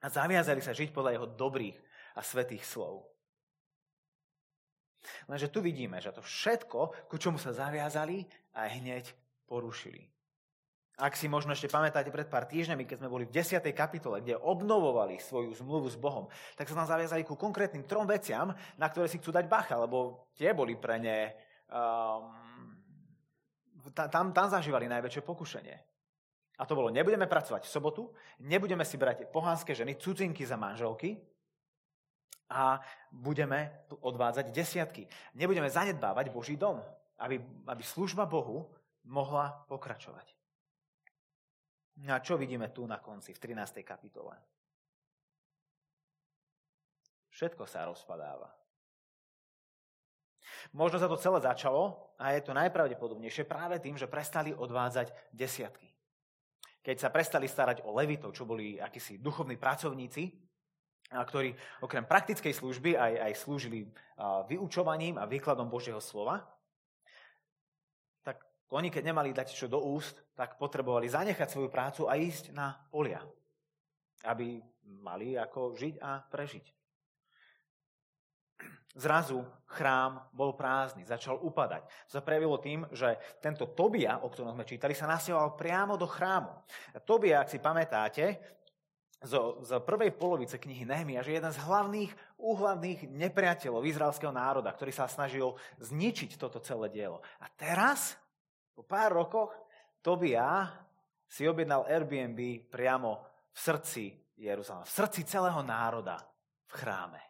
A 0.00 0.08
zaviazali 0.08 0.64
sa 0.64 0.72
žiť 0.72 0.96
podľa 0.96 1.20
jeho 1.20 1.28
dobrých 1.28 1.76
a 2.16 2.24
svetých 2.24 2.64
slov. 2.64 3.04
Lenže 5.28 5.52
tu 5.52 5.60
vidíme, 5.60 6.00
že 6.00 6.16
to 6.16 6.24
všetko, 6.24 7.08
ku 7.12 7.16
čomu 7.20 7.36
sa 7.36 7.52
zaviazali, 7.52 8.24
aj 8.56 8.68
hneď 8.80 9.04
porušili. 9.44 10.08
Ak 10.96 11.12
si 11.12 11.28
možno 11.28 11.52
ešte 11.52 11.68
pamätáte 11.68 12.08
pred 12.08 12.24
pár 12.24 12.48
týždňami, 12.48 12.88
keď 12.88 13.04
sme 13.04 13.12
boli 13.12 13.28
v 13.28 13.36
10. 13.36 13.60
kapitole, 13.76 14.24
kde 14.24 14.40
obnovovali 14.40 15.20
svoju 15.20 15.52
zmluvu 15.60 15.92
s 15.92 16.00
Bohom, 16.00 16.24
tak 16.56 16.72
sa 16.72 16.76
tam 16.80 16.88
zaviazali 16.88 17.20
ku 17.20 17.36
konkrétnym 17.36 17.84
trom 17.84 18.08
veciam, 18.08 18.56
na 18.80 18.88
ktoré 18.88 19.04
si 19.04 19.20
chcú 19.20 19.28
dať 19.28 19.44
bacha, 19.44 19.76
lebo 19.76 20.32
tie 20.32 20.56
boli 20.56 20.72
pre 20.72 20.96
ne... 20.96 21.36
Um, 21.66 22.30
tam, 23.92 24.32
tam 24.32 24.46
zažívali 24.50 24.90
najväčšie 24.90 25.22
pokušenie. 25.22 25.76
A 26.56 26.62
to 26.64 26.72
bolo, 26.72 26.88
nebudeme 26.88 27.28
pracovať 27.28 27.68
v 27.68 27.72
sobotu, 27.72 28.02
nebudeme 28.40 28.84
si 28.84 28.96
brať 28.96 29.28
pohanské 29.28 29.76
ženy, 29.76 30.00
cudzinky 30.00 30.40
za 30.46 30.56
manželky, 30.56 31.20
a 32.50 32.78
budeme 33.10 33.86
odvádzať 33.90 34.54
desiatky. 34.54 35.02
Nebudeme 35.34 35.66
zanedbávať 35.66 36.30
Boží 36.30 36.54
dom, 36.54 36.78
aby, 37.18 37.42
aby 37.66 37.82
služba 37.82 38.26
Bohu 38.26 38.70
mohla 39.06 39.66
pokračovať. 39.66 40.34
No 42.06 42.14
a 42.14 42.20
čo 42.20 42.36
vidíme 42.36 42.68
tu 42.70 42.86
na 42.86 43.00
konci, 43.00 43.32
v 43.32 43.40
13. 43.40 43.82
kapitole? 43.82 44.36
Všetko 47.32 47.64
sa 47.66 47.88
rozpadáva. 47.88 48.52
Možno 50.72 51.00
sa 51.00 51.08
to 51.08 51.20
celé 51.20 51.40
začalo 51.40 52.12
a 52.20 52.36
je 52.36 52.44
to 52.44 52.56
najpravdepodobnejšie 52.56 53.44
práve 53.48 53.80
tým, 53.80 53.96
že 53.96 54.10
prestali 54.10 54.52
odvádzať 54.52 55.12
desiatky. 55.32 55.88
Keď 56.86 56.96
sa 57.02 57.10
prestali 57.10 57.50
starať 57.50 57.82
o 57.82 57.90
levitov, 57.96 58.30
čo 58.30 58.46
boli 58.46 58.78
akísi 58.78 59.18
duchovní 59.18 59.58
pracovníci, 59.58 60.30
ktorí 61.10 61.54
okrem 61.82 62.06
praktickej 62.06 62.54
služby 62.54 62.94
aj, 62.94 63.12
aj 63.30 63.32
slúžili 63.38 63.90
vyučovaním 64.46 65.18
a 65.18 65.26
výkladom 65.26 65.70
Božieho 65.70 66.02
slova, 66.02 66.46
tak 68.22 68.42
oni, 68.70 68.90
keď 68.90 69.02
nemali 69.02 69.34
dať 69.34 69.54
čo 69.54 69.66
do 69.66 69.82
úst, 69.82 70.18
tak 70.34 70.58
potrebovali 70.58 71.10
zanechať 71.10 71.46
svoju 71.50 71.70
prácu 71.70 72.06
a 72.10 72.18
ísť 72.18 72.54
na 72.54 72.74
polia, 72.90 73.22
aby 74.26 74.58
mali 75.02 75.34
ako 75.38 75.74
žiť 75.74 75.98
a 76.02 76.22
prežiť. 76.26 76.75
Zrazu 78.96 79.44
chrám 79.68 80.24
bol 80.32 80.56
prázdny, 80.56 81.04
začal 81.04 81.36
upadať. 81.36 81.84
To 82.08 82.10
sa 82.16 82.24
prejavilo 82.24 82.56
tým, 82.56 82.88
že 82.96 83.20
tento 83.44 83.68
Tobia, 83.76 84.24
o 84.24 84.32
ktorom 84.32 84.56
sme 84.56 84.64
čítali, 84.64 84.96
sa 84.96 85.04
nasťahoval 85.04 85.52
priamo 85.52 86.00
do 86.00 86.08
chrámu. 86.08 86.48
Tobia, 87.04 87.44
ak 87.44 87.52
si 87.52 87.60
pamätáte, 87.60 88.56
zo, 89.20 89.60
z 89.64 89.80
prvej 89.84 90.12
polovice 90.16 90.56
knihy 90.56 90.84
Nehemia, 90.84 91.24
že 91.24 91.36
jeden 91.36 91.52
z 91.52 91.60
hlavných, 91.60 92.12
úhlavných 92.36 93.10
nepriateľov 93.10 93.84
izraelského 93.84 94.32
národa, 94.32 94.72
ktorý 94.72 94.92
sa 94.92 95.08
snažil 95.08 95.56
zničiť 95.80 96.36
toto 96.36 96.60
celé 96.60 96.88
dielo. 96.88 97.24
A 97.40 97.48
teraz, 97.52 98.16
po 98.72 98.84
pár 98.84 99.12
rokoch, 99.12 99.52
Tobia 100.00 100.70
si 101.26 101.48
objednal 101.48 101.88
Airbnb 101.90 102.70
priamo 102.70 103.24
v 103.50 103.58
srdci 103.58 104.04
Jeruzalema, 104.38 104.86
v 104.86 104.94
srdci 104.94 105.20
celého 105.26 105.60
národa, 105.64 106.20
v 106.68 106.72
chráme. 106.76 107.25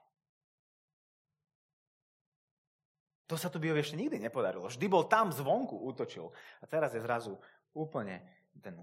To 3.27 3.35
sa 3.35 3.51
Tobiovi 3.51 3.83
ešte 3.83 3.99
nikdy 3.99 4.23
nepodarilo. 4.23 4.71
Vždy 4.71 4.87
bol 4.87 5.11
tam 5.11 5.35
zvonku, 5.35 5.75
útočil. 5.75 6.31
A 6.63 6.65
teraz 6.71 6.95
je 6.95 7.03
zrazu 7.03 7.35
úplne 7.75 8.23
ten... 8.63 8.79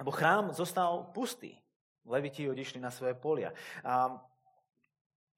Lebo 0.00 0.10
chrám 0.10 0.56
zostal 0.56 1.12
pustý. 1.12 1.60
Leviti 2.08 2.48
odišli 2.48 2.80
na 2.80 2.88
svoje 2.88 3.12
polia. 3.12 3.52
A, 3.84 4.16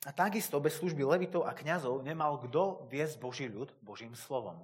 a 0.07 0.11
takisto 0.15 0.63
bez 0.63 0.79
služby 0.79 1.03
levitov 1.03 1.47
a 1.47 1.55
kňazov 1.55 2.07
nemal 2.07 2.39
kto 2.43 2.87
viesť 2.87 3.19
Boží 3.19 3.47
ľud 3.51 3.75
Božím 3.83 4.15
slovom. 4.15 4.63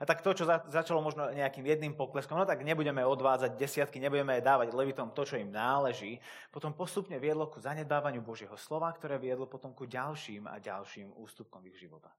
A 0.00 0.04
tak 0.04 0.20
to, 0.20 0.34
čo 0.34 0.44
za, 0.44 0.62
začalo 0.68 1.00
možno 1.00 1.30
nejakým 1.32 1.64
jedným 1.64 1.94
pokleskom, 1.94 2.38
no 2.38 2.48
tak 2.48 2.62
nebudeme 2.62 3.02
odvádzať 3.02 3.56
desiatky, 3.58 3.98
nebudeme 3.98 4.40
dávať 4.40 4.74
levitom 4.74 5.10
to, 5.12 5.22
čo 5.24 5.40
im 5.40 5.50
náleží, 5.50 6.18
potom 6.50 6.76
postupne 6.76 7.16
viedlo 7.16 7.48
ku 7.48 7.58
zanedbávaniu 7.58 8.22
Božieho 8.22 8.54
slova, 8.54 8.92
ktoré 8.92 9.16
viedlo 9.16 9.48
potom 9.48 9.72
ku 9.72 9.88
ďalším 9.88 10.46
a 10.46 10.60
ďalším 10.60 11.14
ústupkom 11.16 11.64
ich 11.70 11.78
života. 11.78 12.12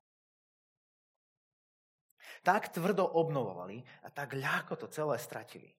Tak 2.41 2.73
tvrdo 2.73 3.05
obnovovali 3.05 3.81
a 4.05 4.09
tak 4.09 4.37
ľahko 4.37 4.77
to 4.77 4.87
celé 4.89 5.17
stratili. 5.17 5.73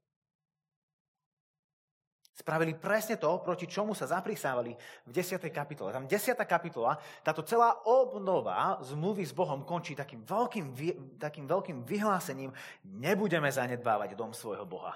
Spravili 2.37 2.77
presne 2.77 3.17
to, 3.17 3.41
proti 3.41 3.65
čomu 3.65 3.97
sa 3.97 4.05
zaprisávali 4.05 4.77
v 5.09 5.11
10. 5.11 5.41
kapitole. 5.49 5.89
Tam 5.89 6.05
10. 6.05 6.37
kapitola, 6.45 7.01
táto 7.25 7.41
celá 7.41 7.81
obnova 7.89 8.77
zmluvy 8.85 9.25
s 9.25 9.33
Bohom 9.33 9.65
končí 9.65 9.97
takým 9.97 10.21
veľkým, 10.21 10.77
takým 11.17 11.49
veľkým 11.49 11.89
vyhlásením, 11.89 12.53
nebudeme 12.85 13.49
zanedbávať 13.49 14.13
dom 14.13 14.37
svojho 14.37 14.69
Boha. 14.69 14.93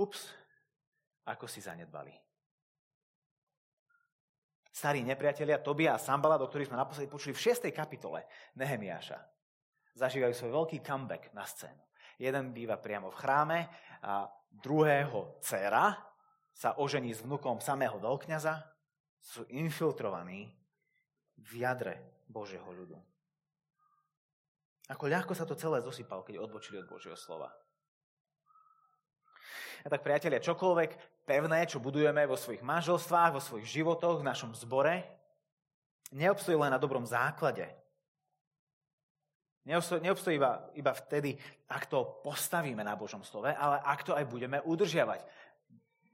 Ups, 0.00 0.32
ako 1.28 1.52
si 1.52 1.60
zanedbali. 1.60 2.16
Starí 4.72 5.04
nepriatelia 5.04 5.60
Tobia 5.60 5.94
a 5.94 6.02
Sambala, 6.02 6.40
do 6.40 6.48
ktorých 6.48 6.72
sme 6.72 6.80
naposledy 6.80 7.12
počuli 7.12 7.36
v 7.36 7.44
6. 7.44 7.68
kapitole 7.76 8.24
Nehemiáša, 8.56 9.20
zažívajú 10.00 10.32
svoj 10.32 10.64
veľký 10.64 10.80
comeback 10.80 11.28
na 11.36 11.44
scénu. 11.44 11.84
Jeden 12.16 12.56
býva 12.56 12.80
priamo 12.80 13.12
v 13.12 13.18
chráme 13.20 13.58
a 14.00 14.26
druhého 14.62 15.38
dcera 15.42 15.98
sa 16.54 16.78
ožení 16.78 17.10
s 17.10 17.24
vnukom 17.24 17.58
samého 17.58 17.98
veľkňaza, 17.98 18.62
sú 19.18 19.42
infiltrovaní 19.50 20.52
v 21.40 21.50
jadre 21.64 22.22
Božieho 22.28 22.66
ľudu. 22.68 22.94
Ako 24.92 25.08
ľahko 25.08 25.32
sa 25.32 25.48
to 25.48 25.56
celé 25.56 25.80
zosypalo, 25.80 26.22
keď 26.22 26.44
odbočili 26.44 26.76
od 26.78 26.86
Božieho 26.86 27.16
slova. 27.16 27.48
A 29.84 29.88
tak 29.88 30.04
priatelia, 30.04 30.40
čokoľvek 30.40 31.24
pevné, 31.28 31.68
čo 31.68 31.80
budujeme 31.80 32.24
vo 32.24 32.36
svojich 32.36 32.64
manželstvách, 32.64 33.36
vo 33.36 33.42
svojich 33.42 33.68
životoch, 33.68 34.20
v 34.20 34.28
našom 34.28 34.52
zbore, 34.56 35.04
neobstojí 36.12 36.56
len 36.56 36.72
na 36.72 36.80
dobrom 36.80 37.04
základe, 37.04 37.68
Neobstojí 39.64 40.36
iba, 40.36 40.68
iba 40.76 40.92
vtedy, 40.92 41.40
ak 41.72 41.88
to 41.88 42.20
postavíme 42.20 42.84
na 42.84 42.92
Božom 43.00 43.24
slove, 43.24 43.48
ale 43.48 43.80
ak 43.80 44.04
to 44.04 44.12
aj 44.12 44.28
budeme 44.28 44.60
udržiavať. 44.60 45.24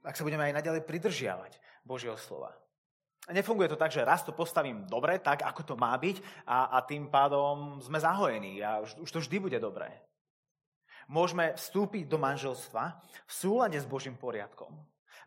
Ak 0.07 0.15
sa 0.15 0.23
budeme 0.23 0.47
aj 0.47 0.63
naďalej 0.63 0.87
pridržiavať 0.87 1.59
Božieho 1.83 2.15
slova. 2.15 2.55
Nefunguje 3.29 3.69
to 3.69 3.77
tak, 3.77 3.91
že 3.91 4.07
raz 4.07 4.23
to 4.25 4.33
postavím 4.33 4.87
dobre, 4.87 5.19
tak 5.19 5.43
ako 5.43 5.61
to 5.61 5.75
má 5.77 5.93
byť 5.93 6.47
a, 6.47 6.73
a 6.73 6.77
tým 6.81 7.11
pádom 7.11 7.77
sme 7.83 8.01
zahojení 8.01 8.63
a 8.63 8.81
už, 8.81 8.97
už 9.03 9.09
to 9.11 9.19
vždy 9.19 9.37
bude 9.37 9.59
dobré. 9.61 9.93
Môžeme 11.11 11.53
vstúpiť 11.53 12.07
do 12.07 12.17
manželstva 12.17 12.83
v 13.27 13.31
súlade 13.31 13.75
s 13.75 13.85
Božím 13.85 14.15
poriadkom. 14.15 14.73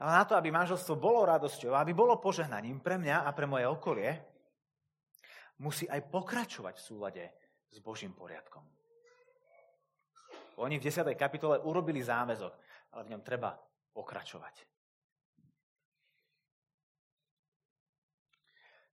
Ale 0.00 0.11
na 0.11 0.25
to, 0.26 0.35
aby 0.35 0.50
manželstvo 0.50 0.97
bolo 0.99 1.28
radosťou, 1.28 1.76
aby 1.76 1.93
bolo 1.95 2.19
požehnaním 2.19 2.81
pre 2.81 2.99
mňa 2.99 3.28
a 3.28 3.31
pre 3.31 3.47
moje 3.47 3.69
okolie, 3.69 4.16
musí 5.61 5.87
aj 5.87 6.11
pokračovať 6.11 6.75
v 6.75 6.83
súlade 6.83 7.25
s 7.75 7.83
Božím 7.83 8.14
poriadkom. 8.14 8.62
Oni 10.62 10.78
v 10.78 10.87
10. 10.87 11.11
kapitole 11.19 11.59
urobili 11.66 11.99
záväzok, 11.99 12.54
ale 12.95 13.02
v 13.02 13.11
ňom 13.11 13.23
treba 13.26 13.59
pokračovať. 13.90 14.54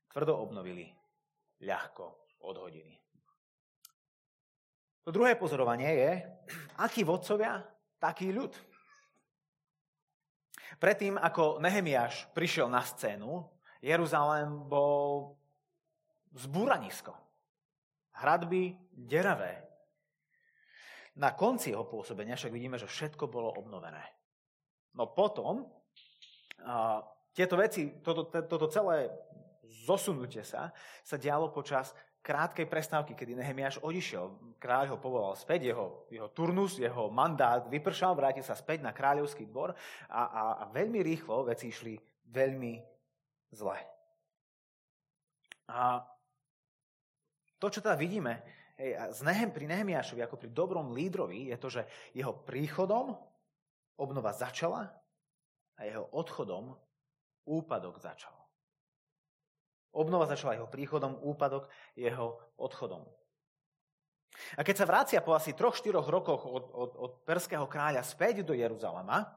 Tvrdo 0.09 0.33
obnovili, 0.41 0.89
ľahko 1.61 2.33
odhodili. 2.41 2.97
To 5.05 5.13
druhé 5.13 5.37
pozorovanie 5.37 5.87
je, 5.93 6.11
akí 6.81 7.05
vodcovia, 7.05 7.61
taký 8.01 8.33
ľud. 8.33 8.53
Predtým, 10.81 11.21
ako 11.21 11.61
Nehemiáš 11.61 12.25
prišiel 12.33 12.65
na 12.65 12.81
scénu, 12.81 13.45
Jeruzalém 13.81 14.49
bol 14.65 15.37
zbúranisko. 16.33 17.13
Hradby 18.21 18.77
deravé. 18.93 19.65
Na 21.17 21.33
konci 21.35 21.73
jeho 21.73 21.83
pôsobenia 21.83 22.37
však 22.37 22.53
vidíme, 22.53 22.79
že 22.79 22.87
všetko 22.87 23.27
bolo 23.27 23.51
obnovené. 23.57 24.05
No 24.95 25.11
potom 25.11 25.67
a, 26.63 27.03
tieto 27.33 27.57
veci, 27.59 27.99
toto, 27.99 28.29
toto 28.29 28.67
celé 28.71 29.11
zosunutie 29.83 30.45
sa, 30.45 30.71
sa 31.01 31.15
dialo 31.17 31.49
počas 31.49 31.91
krátkej 32.21 32.69
prestávky, 32.69 33.17
kedy 33.17 33.33
Nehemiáš 33.33 33.81
odišiel. 33.81 34.55
Kráľ 34.61 34.93
ho 34.93 34.97
povolal 35.01 35.33
späť, 35.33 35.73
jeho, 35.73 36.05
jeho 36.13 36.29
turnus, 36.29 36.77
jeho 36.77 37.09
mandát 37.09 37.65
vypršal, 37.65 38.13
vrátil 38.13 38.45
sa 38.45 38.53
späť 38.53 38.85
na 38.85 38.93
kráľovský 38.93 39.49
dvor 39.49 39.73
a, 40.05 40.21
a, 40.21 40.43
a 40.61 40.63
veľmi 40.69 41.01
rýchlo 41.01 41.49
veci 41.49 41.73
išli 41.73 41.97
veľmi 42.29 42.73
zle. 43.57 43.79
A 45.71 46.03
to, 47.61 47.69
čo 47.69 47.85
teda 47.85 47.93
vidíme 47.93 48.41
hej, 48.81 48.97
z 49.13 49.21
Nehem, 49.21 49.53
pri 49.53 49.69
Nehemiášovi 49.69 50.25
ako 50.25 50.41
pri 50.41 50.49
dobrom 50.49 50.97
lídrovi, 50.97 51.53
je 51.53 51.57
to, 51.61 51.69
že 51.69 51.81
jeho 52.17 52.33
príchodom 52.33 53.13
obnova 54.01 54.33
začala 54.33 54.89
a 55.77 55.85
jeho 55.85 56.09
odchodom 56.09 56.73
úpadok 57.45 58.01
začal. 58.01 58.33
Obnova 59.93 60.25
začala 60.25 60.57
jeho 60.57 60.65
príchodom, 60.65 61.21
úpadok 61.21 61.69
jeho 61.93 62.41
odchodom. 62.57 63.05
A 64.55 64.63
keď 64.63 64.75
sa 64.81 64.89
vrácia 64.89 65.19
po 65.19 65.35
asi 65.35 65.51
troch, 65.51 65.75
štyroch 65.75 66.07
rokoch 66.07 66.47
od, 66.47 66.65
od, 66.71 66.91
od 66.95 67.11
perského 67.27 67.67
kráľa 67.67 68.01
späť 68.01 68.47
do 68.47 68.55
Jeruzalema, 68.55 69.27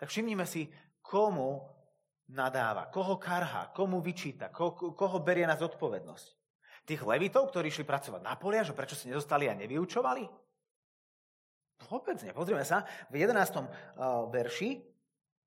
tak 0.00 0.08
všimnime 0.08 0.48
si, 0.48 0.72
komu 1.04 1.60
nadáva, 2.32 2.88
koho 2.88 3.20
karha, 3.20 3.70
komu 3.76 4.00
vyčíta, 4.00 4.48
ko, 4.48 4.72
koho 4.72 5.18
berie 5.20 5.44
na 5.44 5.54
zodpovednosť. 5.54 6.45
Tých 6.86 7.02
levitov, 7.02 7.50
ktorí 7.50 7.68
šli 7.68 7.82
pracovať 7.82 8.22
na 8.22 8.38
polia, 8.38 8.62
že 8.62 8.70
prečo 8.70 8.94
si 8.94 9.10
nedostali 9.10 9.50
a 9.50 9.58
nevyučovali? 9.58 10.24
Vôbec 11.90 12.16
nie. 12.22 12.32
Pozrieme 12.32 12.62
sa, 12.62 12.86
v 13.10 13.20
11. 13.26 13.34
Eh, 13.36 13.66
verši 14.30 14.70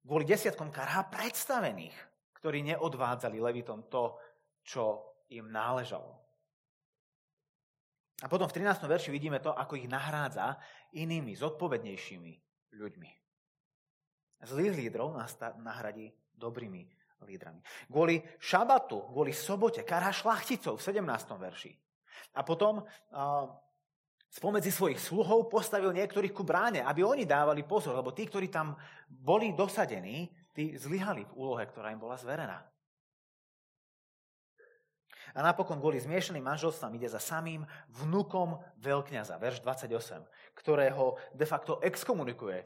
kvôli 0.03 0.27
desiatkom 0.27 0.69
karha 0.69 1.08
predstavených 1.08 2.10
ktorí 2.39 2.63
neodvádzali 2.63 3.38
Levitom 3.43 3.91
to, 3.91 4.15
čo 4.63 4.84
im 5.36 5.51
náležalo. 5.51 6.15
A 8.24 8.27
potom 8.27 8.48
v 8.48 8.55
13. 8.63 8.88
verši 8.88 9.12
vidíme 9.12 9.39
to, 9.43 9.51
ako 9.51 9.79
ich 9.79 9.88
nahrádza 9.88 10.60
inými, 10.96 11.36
zodpovednejšími 11.36 12.34
ľuďmi. 12.75 13.12
Zlých 14.39 14.75
lídrov 14.75 15.15
nahradí 15.60 16.12
dobrými 16.36 16.88
lídrami. 17.25 17.59
Kvôli 17.89 18.21
šabatu, 18.39 19.09
kvôli 19.11 19.35
sobote, 19.35 19.83
karha 19.83 20.13
šlachticov 20.13 20.79
v 20.79 20.85
17. 20.85 21.03
verši. 21.36 21.71
A 22.38 22.45
potom 22.45 22.86
spomedzi 24.29 24.69
svojich 24.69 25.01
sluhov 25.01 25.49
postavil 25.49 25.89
niektorých 25.89 26.36
ku 26.36 26.45
bráne, 26.45 26.86
aby 26.86 27.01
oni 27.01 27.25
dávali 27.25 27.65
pozor, 27.65 27.97
lebo 27.97 28.13
tí, 28.13 28.29
ktorí 28.29 28.53
tam 28.53 28.77
boli 29.10 29.58
dosadení, 29.58 30.29
tí 30.53 30.77
zlyhali 30.77 31.25
v 31.25 31.34
úlohe, 31.34 31.65
ktorá 31.65 31.89
im 31.89 32.01
bola 32.01 32.19
zverená. 32.19 32.62
A 35.38 35.45
napokon 35.45 35.77
kvôli 35.77 36.01
zmiešaným 36.01 36.41
manželstvám 36.41 36.97
ide 36.97 37.05
za 37.05 37.21
samým 37.21 37.62
vnukom 38.01 38.58
veľkňaza, 38.82 39.38
verš 39.38 39.62
28, 39.62 40.25
ktorého 40.58 41.21
de 41.38 41.45
facto 41.45 41.77
exkomunikuje 41.86 42.65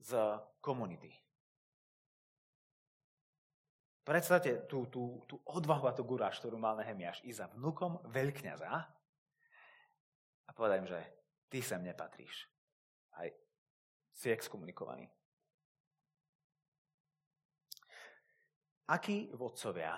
z 0.00 0.16
komunity. 0.64 1.12
Predstavte 4.00 4.64
tú, 4.64 4.88
tú, 4.88 5.22
tú 5.28 5.36
odvahu 5.44 5.84
a 5.86 5.94
tú 5.94 6.02
guráž, 6.02 6.40
ktorú 6.40 6.56
mal 6.56 6.74
Nehemiáš 6.80 7.20
i 7.28 7.30
za 7.36 7.46
vnukom 7.52 8.00
veľkňaza 8.08 8.72
a 10.46 10.50
povedať 10.56 10.76
im, 10.82 10.88
že 10.88 11.00
ty 11.52 11.58
sem 11.60 11.84
nepatríš. 11.84 12.48
Aj 13.14 13.28
si 14.10 14.32
exkomunikovaný. 14.32 15.06
Akí 18.90 19.30
vodcovia, 19.30 19.94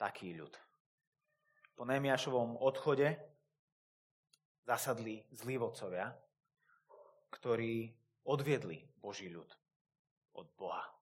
taký 0.00 0.32
ľud. 0.32 0.56
Po 1.76 1.84
Nemiašovom 1.84 2.56
odchode 2.64 3.12
zasadli 4.64 5.20
zlí 5.36 5.60
vodcovia, 5.60 6.08
ktorí 7.28 7.92
odviedli 8.24 8.80
Boží 8.96 9.28
ľud 9.28 9.52
od 10.40 10.48
Boha. 10.56 10.95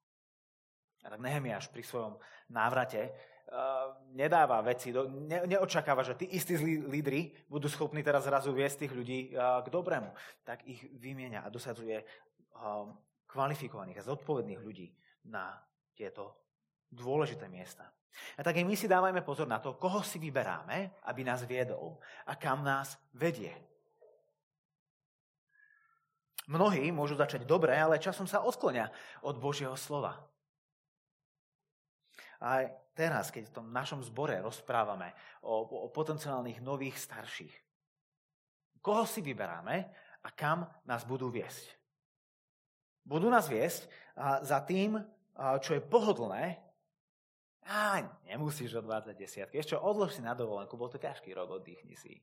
Tak 1.05 1.21
Nehemiáš 1.21 1.69
pri 1.69 1.85
svojom 1.85 2.17
návrate 2.49 3.13
uh, 3.13 3.93
nedáva 4.17 4.65
veci, 4.65 4.89
ne, 5.29 5.45
neočakáva, 5.45 6.01
že 6.01 6.17
tí 6.17 6.33
istí 6.33 6.57
zlí 6.57 6.89
lídry 6.89 7.45
budú 7.45 7.69
schopní 7.69 8.01
teraz 8.01 8.25
zrazu 8.25 8.57
viesť 8.57 8.89
tých 8.89 8.93
ľudí 8.97 9.19
uh, 9.37 9.61
k 9.61 9.69
dobrému. 9.69 10.09
Tak 10.49 10.65
ich 10.65 10.81
vymienia 10.97 11.45
a 11.45 11.53
dosadzuje 11.53 12.01
uh, 12.01 12.89
kvalifikovaných 13.29 14.01
a 14.01 14.09
zodpovedných 14.09 14.65
ľudí 14.65 14.89
na 15.29 15.61
tieto 15.93 16.41
dôležité 16.89 17.53
miesta. 17.53 17.85
A 18.39 18.47
tak 18.47 18.57
aj 18.57 18.65
my 18.65 18.75
si 18.79 18.87
dávajme 18.87 19.27
pozor 19.27 19.51
na 19.51 19.59
to, 19.59 19.75
koho 19.75 20.01
si 20.07 20.23
vyberáme, 20.23 21.03
aby 21.11 21.21
nás 21.27 21.43
viedol 21.43 21.99
a 22.31 22.39
kam 22.39 22.63
nás 22.63 22.95
vedie. 23.13 23.51
Mnohí 26.47 26.93
môžu 26.93 27.17
začať 27.17 27.49
dobre, 27.49 27.73
ale 27.73 27.99
časom 27.99 28.29
sa 28.29 28.45
odklonia 28.45 28.93
od 29.25 29.41
Božieho 29.41 29.75
slova. 29.75 30.21
A 32.43 32.67
teraz, 32.97 33.31
keď 33.31 33.51
v 33.51 33.55
tom 33.61 33.67
našom 33.71 34.03
zbore 34.03 34.39
rozprávame 34.43 35.15
o, 35.45 35.87
o 35.87 35.89
potenciálnych 35.91 36.59
nových 36.65 36.99
starších, 36.99 37.55
koho 38.83 39.07
si 39.07 39.21
vyberáme 39.25 39.77
a 40.25 40.29
kam 40.33 40.67
nás 40.85 41.05
budú 41.05 41.31
viesť? 41.31 41.73
Budú 43.05 43.29
nás 43.29 43.49
viesť 43.49 43.89
za 44.45 44.65
tým, 44.65 44.97
čo 45.61 45.71
je 45.77 45.83
pohodlné 45.83 46.57
a 47.65 48.01
nemusíš 48.29 48.77
odvádzať 48.81 49.15
desiatky. 49.17 49.57
Ešte 49.57 49.77
odlož 49.77 50.17
si 50.17 50.23
na 50.25 50.37
dovolenku, 50.37 50.77
bol 50.77 50.93
to 50.93 51.01
ťažký 51.01 51.33
rok, 51.33 51.61
oddychni 51.61 51.97
si. 51.97 52.21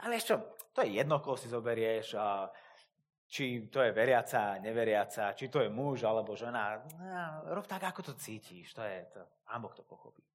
Ale 0.00 0.16
ešte, 0.16 0.40
to 0.72 0.80
je 0.80 0.96
jedno, 0.96 1.20
koho 1.20 1.36
si 1.36 1.52
zoberieš, 1.52 2.16
a 2.16 2.48
či 3.30 3.70
to 3.70 3.78
je 3.78 3.94
veriaca, 3.94 4.58
neveriaca, 4.58 5.30
či 5.38 5.46
to 5.46 5.62
je 5.62 5.70
muž 5.70 6.02
alebo 6.02 6.34
žena. 6.34 6.82
No, 6.98 7.54
rob 7.54 7.62
tak, 7.70 7.86
ako 7.86 8.10
to 8.10 8.12
cítiš. 8.18 8.74
To 8.74 8.82
je, 8.82 9.06
to, 9.14 9.22
Pán 9.46 9.62
Boh 9.62 9.70
to 9.70 9.86
pochopí. 9.86 10.26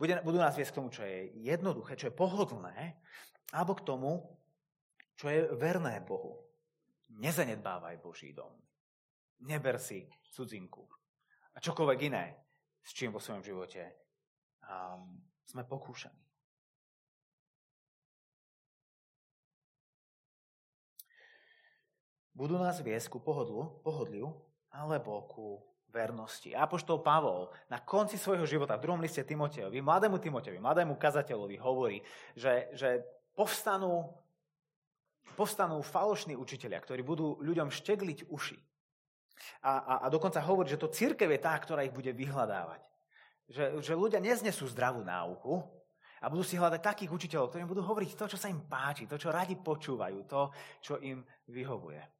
Bude, 0.00 0.16
budú 0.24 0.40
nás 0.40 0.56
viesť 0.56 0.72
k 0.72 0.78
tomu, 0.80 0.88
čo 0.88 1.04
je 1.04 1.28
jednoduché, 1.44 2.00
čo 2.00 2.08
je 2.08 2.16
pohodlné, 2.16 2.96
alebo 3.52 3.76
k 3.76 3.84
tomu, 3.84 4.24
čo 5.20 5.28
je 5.28 5.52
verné 5.52 6.00
Bohu. 6.00 6.40
Nezanedbávaj 7.20 8.00
Boží 8.00 8.32
dom. 8.32 8.56
Neber 9.44 9.76
si 9.76 10.08
cudzinku 10.32 10.88
a 11.52 11.58
čokoľvek 11.60 11.98
iné, 12.08 12.24
s 12.80 12.96
čím 12.96 13.12
vo 13.12 13.20
svojom 13.20 13.44
živote 13.44 13.82
um, 14.64 15.20
sme 15.44 15.64
pokúšaní. 15.68 16.29
Budú 22.40 22.56
nás 22.56 22.80
viesť 22.80 23.12
ku 23.12 23.20
pohodlu, 23.20 23.68
pohodliu 23.84 24.32
alebo 24.72 25.28
ku 25.28 25.60
vernosti. 25.92 26.56
Apoštol 26.56 27.04
Pavol 27.04 27.52
na 27.68 27.84
konci 27.84 28.16
svojho 28.16 28.48
života 28.48 28.80
v 28.80 28.88
druhom 28.88 29.04
liste 29.04 29.20
Timoteovi, 29.20 29.84
mladému 29.84 30.16
Timoteovi, 30.16 30.56
mladému 30.56 30.96
kazateľovi 30.96 31.60
hovorí, 31.60 32.00
že, 32.32 32.72
že 32.72 33.04
povstanú, 33.36 34.08
povstanú 35.36 35.84
falošní 35.84 36.32
učiteľia, 36.32 36.80
ktorí 36.80 37.04
budú 37.04 37.36
ľuďom 37.44 37.68
štegliť 37.68 38.32
uši 38.32 38.56
a, 39.60 39.72
a, 39.76 39.94
a 40.04 40.06
dokonca 40.08 40.40
hovorí, 40.40 40.72
že 40.72 40.80
to 40.80 40.88
církev 40.88 41.28
je 41.28 41.40
tá, 41.44 41.52
ktorá 41.60 41.84
ich 41.84 41.92
bude 41.92 42.12
vyhľadávať. 42.16 42.80
Že, 43.50 43.64
že 43.84 43.92
ľudia 43.98 44.22
neznesú 44.22 44.64
zdravú 44.70 45.04
náuku 45.04 45.60
a 46.22 46.30
budú 46.30 46.46
si 46.46 46.56
hľadať 46.56 46.80
takých 46.80 47.10
učiteľov, 47.10 47.52
ktorí 47.52 47.68
budú 47.68 47.82
hovoriť 47.84 48.10
to, 48.16 48.24
čo 48.32 48.38
sa 48.38 48.48
im 48.48 48.64
páči, 48.64 49.04
to, 49.04 49.18
čo 49.18 49.28
radi 49.28 49.58
počúvajú, 49.60 50.18
to, 50.24 50.42
čo 50.80 50.96
im 51.02 51.20
vyhovuje. 51.50 52.19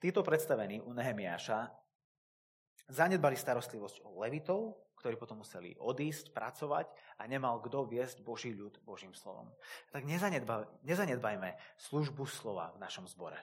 Títo 0.00 0.24
predstavení 0.24 0.80
u 0.80 0.96
Nehemiáša 0.96 1.68
zanedbali 2.88 3.36
starostlivosť 3.36 4.08
o 4.08 4.16
levitov, 4.24 4.80
ktorí 4.96 5.20
potom 5.20 5.44
museli 5.44 5.76
odísť, 5.76 6.32
pracovať 6.32 6.88
a 7.20 7.28
nemal 7.28 7.60
kto 7.60 7.84
viesť 7.84 8.24
Boží 8.24 8.56
ľud 8.56 8.80
Božím 8.80 9.12
slovom. 9.12 9.52
Tak 9.92 10.08
nezanedba, 10.08 10.64
nezanedbajme 10.88 11.52
službu 11.76 12.24
slova 12.24 12.72
v 12.76 12.80
našom 12.80 13.04
zbore. 13.12 13.36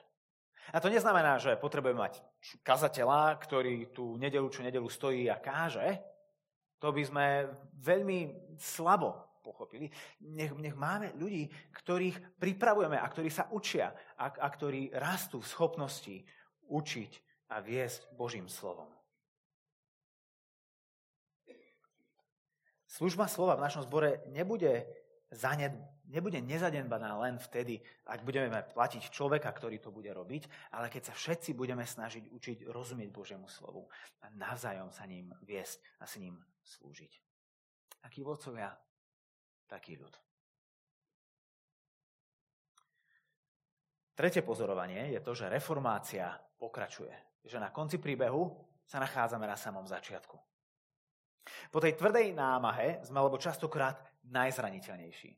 A 0.74 0.82
to 0.82 0.90
neznamená, 0.90 1.38
že 1.38 1.54
potrebujeme 1.54 2.02
mať 2.02 2.20
kazateľa, 2.66 3.38
ktorý 3.38 3.94
tú 3.94 4.18
nedelu 4.18 4.50
čo 4.50 4.66
nedelu 4.66 4.90
stojí 4.90 5.30
a 5.30 5.38
káže. 5.38 6.02
To 6.82 6.90
by 6.90 7.02
sme 7.06 7.26
veľmi 7.78 8.18
slabo 8.58 9.38
pochopili. 9.46 9.88
Nech, 10.28 10.52
nech 10.58 10.76
máme 10.76 11.14
ľudí, 11.16 11.48
ktorých 11.72 12.36
pripravujeme 12.36 13.00
a 13.00 13.06
ktorí 13.08 13.30
sa 13.30 13.48
učia 13.48 13.94
a, 14.20 14.28
a 14.28 14.48
ktorí 14.50 14.92
rastú 14.92 15.40
v 15.40 15.50
schopnosti 15.50 16.16
učiť 16.68 17.12
a 17.52 17.64
viesť 17.64 18.12
Božím 18.14 18.46
slovom. 18.46 18.88
Služba 22.88 23.28
slova 23.28 23.56
v 23.56 23.64
našom 23.68 23.84
zbore 23.84 24.24
nebude 24.32 24.88
zaned, 25.28 25.76
nebude 26.08 26.40
nezadenbaná 26.40 27.20
len 27.20 27.36
vtedy, 27.36 27.84
ak 28.08 28.24
budeme 28.24 28.48
platiť 28.48 29.12
človeka, 29.12 29.52
ktorý 29.52 29.76
to 29.76 29.92
bude 29.92 30.08
robiť, 30.08 30.72
ale 30.72 30.88
keď 30.88 31.12
sa 31.12 31.14
všetci 31.14 31.52
budeme 31.52 31.84
snažiť 31.84 32.32
učiť 32.32 32.58
rozumieť 32.72 33.12
Božiemu 33.12 33.44
slovu 33.44 33.86
a 34.24 34.32
navzájom 34.32 34.88
sa 34.88 35.04
ním 35.04 35.30
viesť 35.44 35.84
a 36.00 36.08
s 36.08 36.16
ním 36.16 36.40
slúžiť. 36.64 37.12
Akí 38.08 38.24
vodcovia, 38.24 38.72
taký 39.68 40.00
ľud. 40.00 40.16
Tretie 44.16 44.42
pozorovanie 44.42 45.14
je 45.14 45.20
to, 45.22 45.36
že 45.36 45.46
reformácia 45.46 46.34
pokračuje. 46.58 47.14
Že 47.46 47.62
na 47.62 47.70
konci 47.70 48.02
príbehu 48.02 48.50
sa 48.84 48.98
nachádzame 48.98 49.46
na 49.46 49.56
samom 49.56 49.86
začiatku. 49.86 50.36
Po 51.72 51.78
tej 51.80 51.96
tvrdej 51.96 52.36
námahe 52.36 53.00
sme 53.06 53.24
lebo 53.24 53.40
častokrát 53.40 53.96
najzraniteľnejší. 54.28 55.30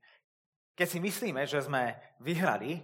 Keď 0.75 0.87
si 0.89 0.99
myslíme, 0.99 1.47
že 1.47 1.63
sme 1.63 1.95
vyhrali, 2.25 2.83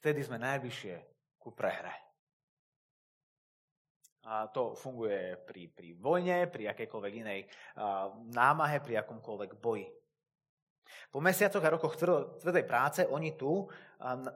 vtedy 0.00 0.24
sme 0.24 0.40
najbližšie 0.40 0.94
ku 1.38 1.52
prehre. 1.54 1.92
A 4.24 4.48
to 4.52 4.76
funguje 4.76 5.36
pri, 5.48 5.72
pri 5.72 5.96
vojne, 5.96 6.48
pri 6.48 6.68
akejkoľvek 6.72 7.12
inej 7.24 7.40
námahe, 8.36 8.80
pri 8.84 9.00
akomkoľvek 9.00 9.50
boji. 9.56 9.88
Po 11.10 11.18
mesiacoch 11.18 11.64
a 11.64 11.74
rokoch 11.74 11.98
tvrdej 12.38 12.64
práce 12.64 13.02
oni 13.06 13.34
tu 13.34 13.66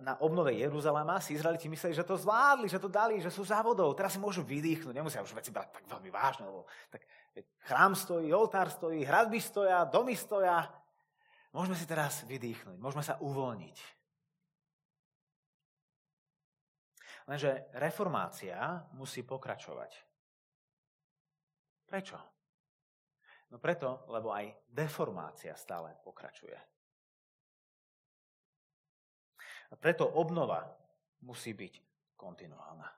na 0.02 0.18
obnove 0.20 0.50
Jeruzalema 0.52 1.22
si 1.22 1.38
Izraeliti 1.38 1.70
mysleli, 1.70 1.94
že 1.94 2.02
to 2.02 2.18
zvládli, 2.18 2.66
že 2.66 2.82
to 2.82 2.90
dali, 2.90 3.22
že 3.22 3.30
sú 3.30 3.46
závodov. 3.46 3.94
Teraz 3.94 4.14
si 4.14 4.20
môžu 4.20 4.42
vydýchnuť, 4.42 4.90
nemusia 4.90 5.22
už 5.22 5.38
veci 5.38 5.54
brať 5.54 5.70
tak 5.70 5.84
veľmi 5.86 6.10
vážne, 6.10 6.50
lebo 6.50 6.66
tak 6.90 7.06
chrám 7.64 7.94
stojí, 7.94 8.28
oltár 8.34 8.68
stojí, 8.74 9.06
hradby 9.06 9.38
stoja, 9.38 9.86
domy 9.86 10.18
stoja. 10.18 10.66
Môžeme 11.54 11.78
si 11.78 11.86
teraz 11.86 12.26
vydýchnuť, 12.26 12.76
môžeme 12.82 13.06
sa 13.06 13.14
uvoľniť. 13.22 13.78
Lenže 17.30 17.72
reformácia 17.80 18.84
musí 18.98 19.24
pokračovať. 19.24 19.96
Prečo? 21.88 22.33
No 23.54 23.62
preto, 23.62 24.02
lebo 24.10 24.34
aj 24.34 24.50
deformácia 24.66 25.54
stále 25.54 25.94
pokračuje. 26.02 26.58
A 29.70 29.78
preto 29.78 30.10
obnova 30.10 30.74
musí 31.22 31.54
byť 31.54 31.78
kontinuálna. 32.18 32.90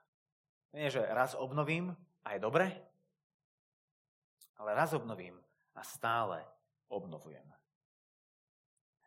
Nie, 0.73 0.89
že 0.89 1.05
raz 1.05 1.37
obnovím 1.37 1.93
a 2.25 2.33
je 2.33 2.39
dobre, 2.41 2.73
ale 4.57 4.73
raz 4.73 4.97
obnovím 4.97 5.37
a 5.77 5.85
stále 5.85 6.41
obnovujem. 6.89 7.45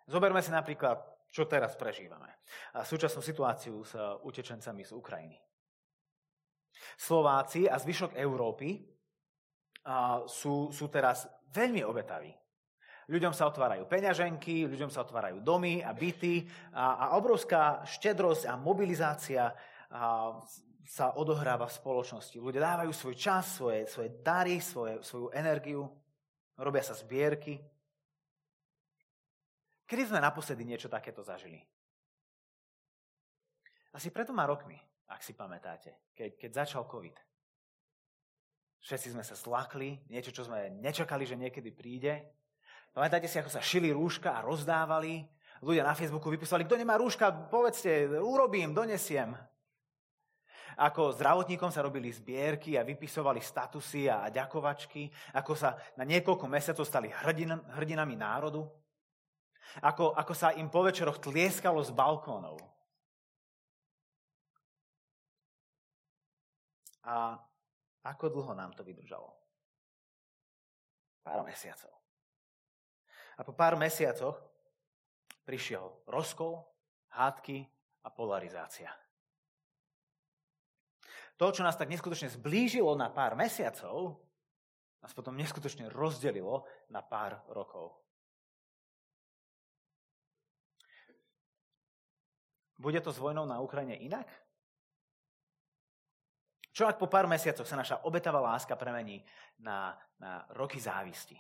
Zoberme 0.07 0.47
si 0.47 0.55
napríklad, 0.55 1.03
čo 1.35 1.51
teraz 1.51 1.75
prežívame. 1.75 2.31
A 2.79 2.87
súčasnú 2.87 3.27
situáciu 3.27 3.83
s 3.83 3.99
utečencami 4.23 4.87
z 4.87 4.95
Ukrajiny. 4.95 5.39
Slováci 6.95 7.67
a 7.67 7.75
zvyšok 7.75 8.15
Európy 8.15 8.87
sú, 10.27 10.71
sú 10.75 10.87
teraz 10.91 11.27
veľmi 11.55 11.83
obetaví. 11.85 12.33
Ľuďom 13.11 13.35
sa 13.35 13.51
otvárajú 13.51 13.91
peňaženky, 13.91 14.71
ľuďom 14.71 14.91
sa 14.91 15.03
otvárajú 15.03 15.43
domy 15.43 15.83
a 15.83 15.91
byty 15.91 16.47
a, 16.71 17.11
a 17.11 17.19
obrovská 17.19 17.83
štedrosť 17.83 18.47
a 18.47 18.55
mobilizácia 18.55 19.51
a, 19.51 20.39
sa 20.87 21.15
odohráva 21.19 21.67
v 21.67 21.77
spoločnosti. 21.77 22.39
Ľudia 22.39 22.63
dávajú 22.63 22.91
svoj 22.95 23.15
čas, 23.19 23.59
svoje, 23.59 23.87
svoje 23.91 24.11
dary, 24.23 24.63
svoje, 24.63 25.03
svoju 25.03 25.31
energiu, 25.35 25.87
robia 26.59 26.83
sa 26.83 26.95
zbierky, 26.95 27.59
Kedy 29.91 30.07
sme 30.07 30.23
naposledy 30.23 30.63
niečo 30.63 30.87
takéto 30.87 31.19
zažili? 31.27 31.59
Asi 33.91 34.15
pred 34.15 34.23
dvoma 34.23 34.47
rokmi, 34.47 34.79
ak 35.11 35.19
si 35.19 35.35
pamätáte, 35.35 36.15
keď, 36.15 36.39
keď 36.39 36.51
začal 36.63 36.87
COVID. 36.87 37.19
Všetci 38.81 39.13
sme 39.13 39.21
sa 39.21 39.37
zlakli, 39.37 40.01
niečo, 40.09 40.33
čo 40.33 40.49
sme 40.49 40.73
nečakali, 40.81 41.29
že 41.29 41.37
niekedy 41.37 41.69
príde. 41.69 42.25
Pamätáte 42.97 43.29
si, 43.29 43.37
ako 43.37 43.53
sa 43.53 43.61
šili 43.61 43.93
rúška 43.93 44.33
a 44.33 44.43
rozdávali? 44.43 45.29
Ľudia 45.61 45.85
na 45.85 45.93
Facebooku 45.93 46.33
vypisovali, 46.33 46.65
kto 46.65 46.81
nemá 46.81 46.97
rúška, 46.97 47.29
povedzte, 47.53 48.09
urobím, 48.17 48.73
donesiem. 48.73 49.37
Ako 50.81 51.13
zdravotníkom 51.13 51.69
sa 51.69 51.85
robili 51.85 52.09
zbierky 52.09 52.81
a 52.81 52.87
vypisovali 52.87 53.45
statusy 53.45 54.09
a 54.09 54.33
ďakovačky, 54.33 55.13
ako 55.37 55.53
sa 55.53 55.77
na 56.01 56.09
niekoľko 56.09 56.49
mesiacov 56.49 56.89
stali 56.89 57.13
hrdin, 57.13 57.53
hrdinami 57.77 58.17
národu. 58.17 58.65
Ako, 59.85 60.17
ako 60.17 60.33
sa 60.33 60.57
im 60.57 60.73
po 60.73 60.81
večeroch 60.81 61.21
tlieskalo 61.21 61.85
z 61.85 61.93
balkónov. 61.93 62.57
A 67.05 67.37
ako 68.05 68.33
dlho 68.33 68.53
nám 68.57 68.73
to 68.73 68.85
vydržalo? 68.85 69.29
Pár 71.21 71.45
mesiacov. 71.45 71.93
A 73.37 73.45
po 73.45 73.53
pár 73.53 73.77
mesiacoch 73.77 74.37
prišiel 75.45 76.05
rozkol, 76.09 76.61
hádky 77.13 77.65
a 78.05 78.09
polarizácia. 78.13 78.93
To, 81.41 81.49
čo 81.49 81.65
nás 81.65 81.77
tak 81.77 81.89
neskutočne 81.89 82.29
zblížilo 82.29 82.93
na 83.01 83.09
pár 83.09 83.33
mesiacov, 83.33 84.21
nás 85.01 85.13
potom 85.17 85.33
neskutočne 85.41 85.89
rozdelilo 85.89 86.69
na 86.93 87.01
pár 87.01 87.41
rokov. 87.49 87.97
Bude 92.77 93.01
to 93.01 93.13
s 93.13 93.21
vojnou 93.21 93.45
na 93.45 93.61
Ukrajine 93.61 93.97
inak? 93.97 94.29
Čo 96.81 96.89
ak 96.89 96.97
po 96.97 97.13
pár 97.13 97.29
mesiacoch 97.29 97.69
sa 97.69 97.77
naša 97.77 98.09
obetavá 98.09 98.41
láska 98.41 98.73
premení 98.73 99.21
na, 99.61 99.93
na 100.17 100.49
roky 100.57 100.81
závisti? 100.81 101.37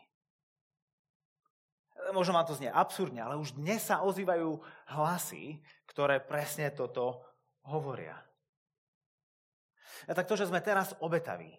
Možno 2.12 2.36
vám 2.36 2.44
to 2.44 2.52
znie 2.52 2.68
absurdne, 2.68 3.24
ale 3.24 3.40
už 3.40 3.56
dnes 3.56 3.80
sa 3.80 4.04
ozývajú 4.04 4.60
hlasy, 4.92 5.64
ktoré 5.88 6.20
presne 6.20 6.68
toto 6.68 7.24
hovoria. 7.64 8.20
A 10.04 10.12
tak 10.12 10.28
to, 10.28 10.36
že 10.36 10.52
sme 10.52 10.60
teraz 10.60 10.92
obetaví, 11.00 11.56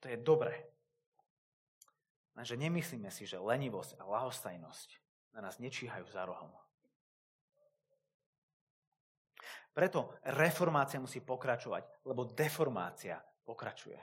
to 0.00 0.08
je 0.08 0.16
dobré. 0.16 0.72
Lenže 2.32 2.56
nemyslíme 2.56 3.12
si, 3.12 3.28
že 3.28 3.36
lenivosť 3.36 4.00
a 4.00 4.08
lahostajnosť 4.08 4.88
na 5.36 5.44
nás 5.44 5.60
nečíhajú 5.60 6.08
za 6.08 6.24
rohom. 6.24 6.48
Preto 9.72 10.18
reformácia 10.34 10.98
musí 10.98 11.22
pokračovať, 11.22 12.06
lebo 12.08 12.26
deformácia 12.26 13.22
pokračuje. 13.46 13.98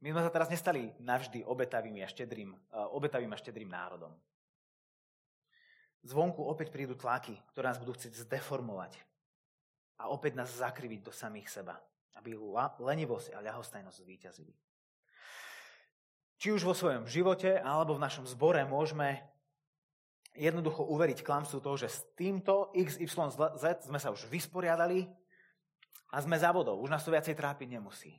My 0.00 0.16
sme 0.16 0.24
sa 0.24 0.32
teraz 0.32 0.48
nestali 0.48 0.88
navždy 1.00 1.44
obetavým 1.44 2.00
a 2.00 2.08
štedrým, 2.08 2.56
uh, 2.56 2.88
obetavým 2.96 3.32
a 3.32 3.40
štedrým 3.40 3.68
národom. 3.68 4.12
Zvonku 6.00 6.40
opäť 6.40 6.72
prídu 6.72 6.96
tlaky, 6.96 7.36
ktoré 7.52 7.68
nás 7.68 7.76
budú 7.76 7.92
chcieť 7.92 8.24
zdeformovať 8.24 8.96
a 10.00 10.08
opäť 10.08 10.40
nás 10.40 10.48
zakriviť 10.48 11.04
do 11.04 11.12
samých 11.12 11.60
seba, 11.60 11.76
aby 12.16 12.32
lenivosť 12.80 13.36
a 13.36 13.44
ľahostajnosť 13.44 14.00
zvíťazili. 14.00 14.54
Či 16.40 16.56
už 16.56 16.64
vo 16.64 16.72
svojom 16.72 17.04
živote 17.04 17.60
alebo 17.60 18.00
v 18.00 18.04
našom 18.08 18.24
zbore 18.24 18.64
môžeme 18.64 19.20
jednoducho 20.34 20.86
uveriť 20.86 21.26
klamstvu 21.26 21.58
toho, 21.60 21.76
že 21.76 21.88
s 21.90 22.06
týmto 22.14 22.70
XYZ 22.74 23.86
sme 23.86 23.98
sa 23.98 24.14
už 24.14 24.30
vysporiadali 24.30 25.10
a 26.10 26.16
sme 26.22 26.38
za 26.38 26.50
vodou. 26.54 26.78
Už 26.82 26.90
nás 26.90 27.02
to 27.02 27.14
viacej 27.14 27.34
trápiť 27.34 27.68
nemusí. 27.78 28.14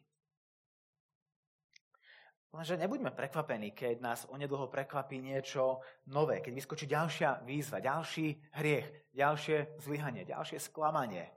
Lenže 2.52 2.76
nebuďme 2.76 3.16
prekvapení, 3.16 3.72
keď 3.72 4.04
nás 4.04 4.28
onedlho 4.28 4.68
prekvapí 4.68 5.24
niečo 5.24 5.80
nové, 6.12 6.44
keď 6.44 6.52
vyskočí 6.52 6.84
ďalšia 6.84 7.48
výzva, 7.48 7.80
ďalší 7.80 8.36
hriech, 8.60 8.88
ďalšie 9.16 9.80
zlyhanie, 9.80 10.28
ďalšie 10.28 10.60
sklamanie. 10.60 11.32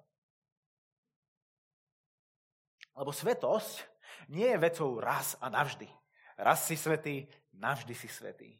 Lebo 2.99 3.15
svetosť 3.15 3.87
nie 4.27 4.51
je 4.51 4.59
vecou 4.59 4.99
raz 4.99 5.39
a 5.39 5.47
navždy. 5.47 5.87
Raz 6.35 6.67
si 6.67 6.75
svetý, 6.75 7.31
navždy 7.55 7.95
si 7.95 8.11
svetý. 8.11 8.59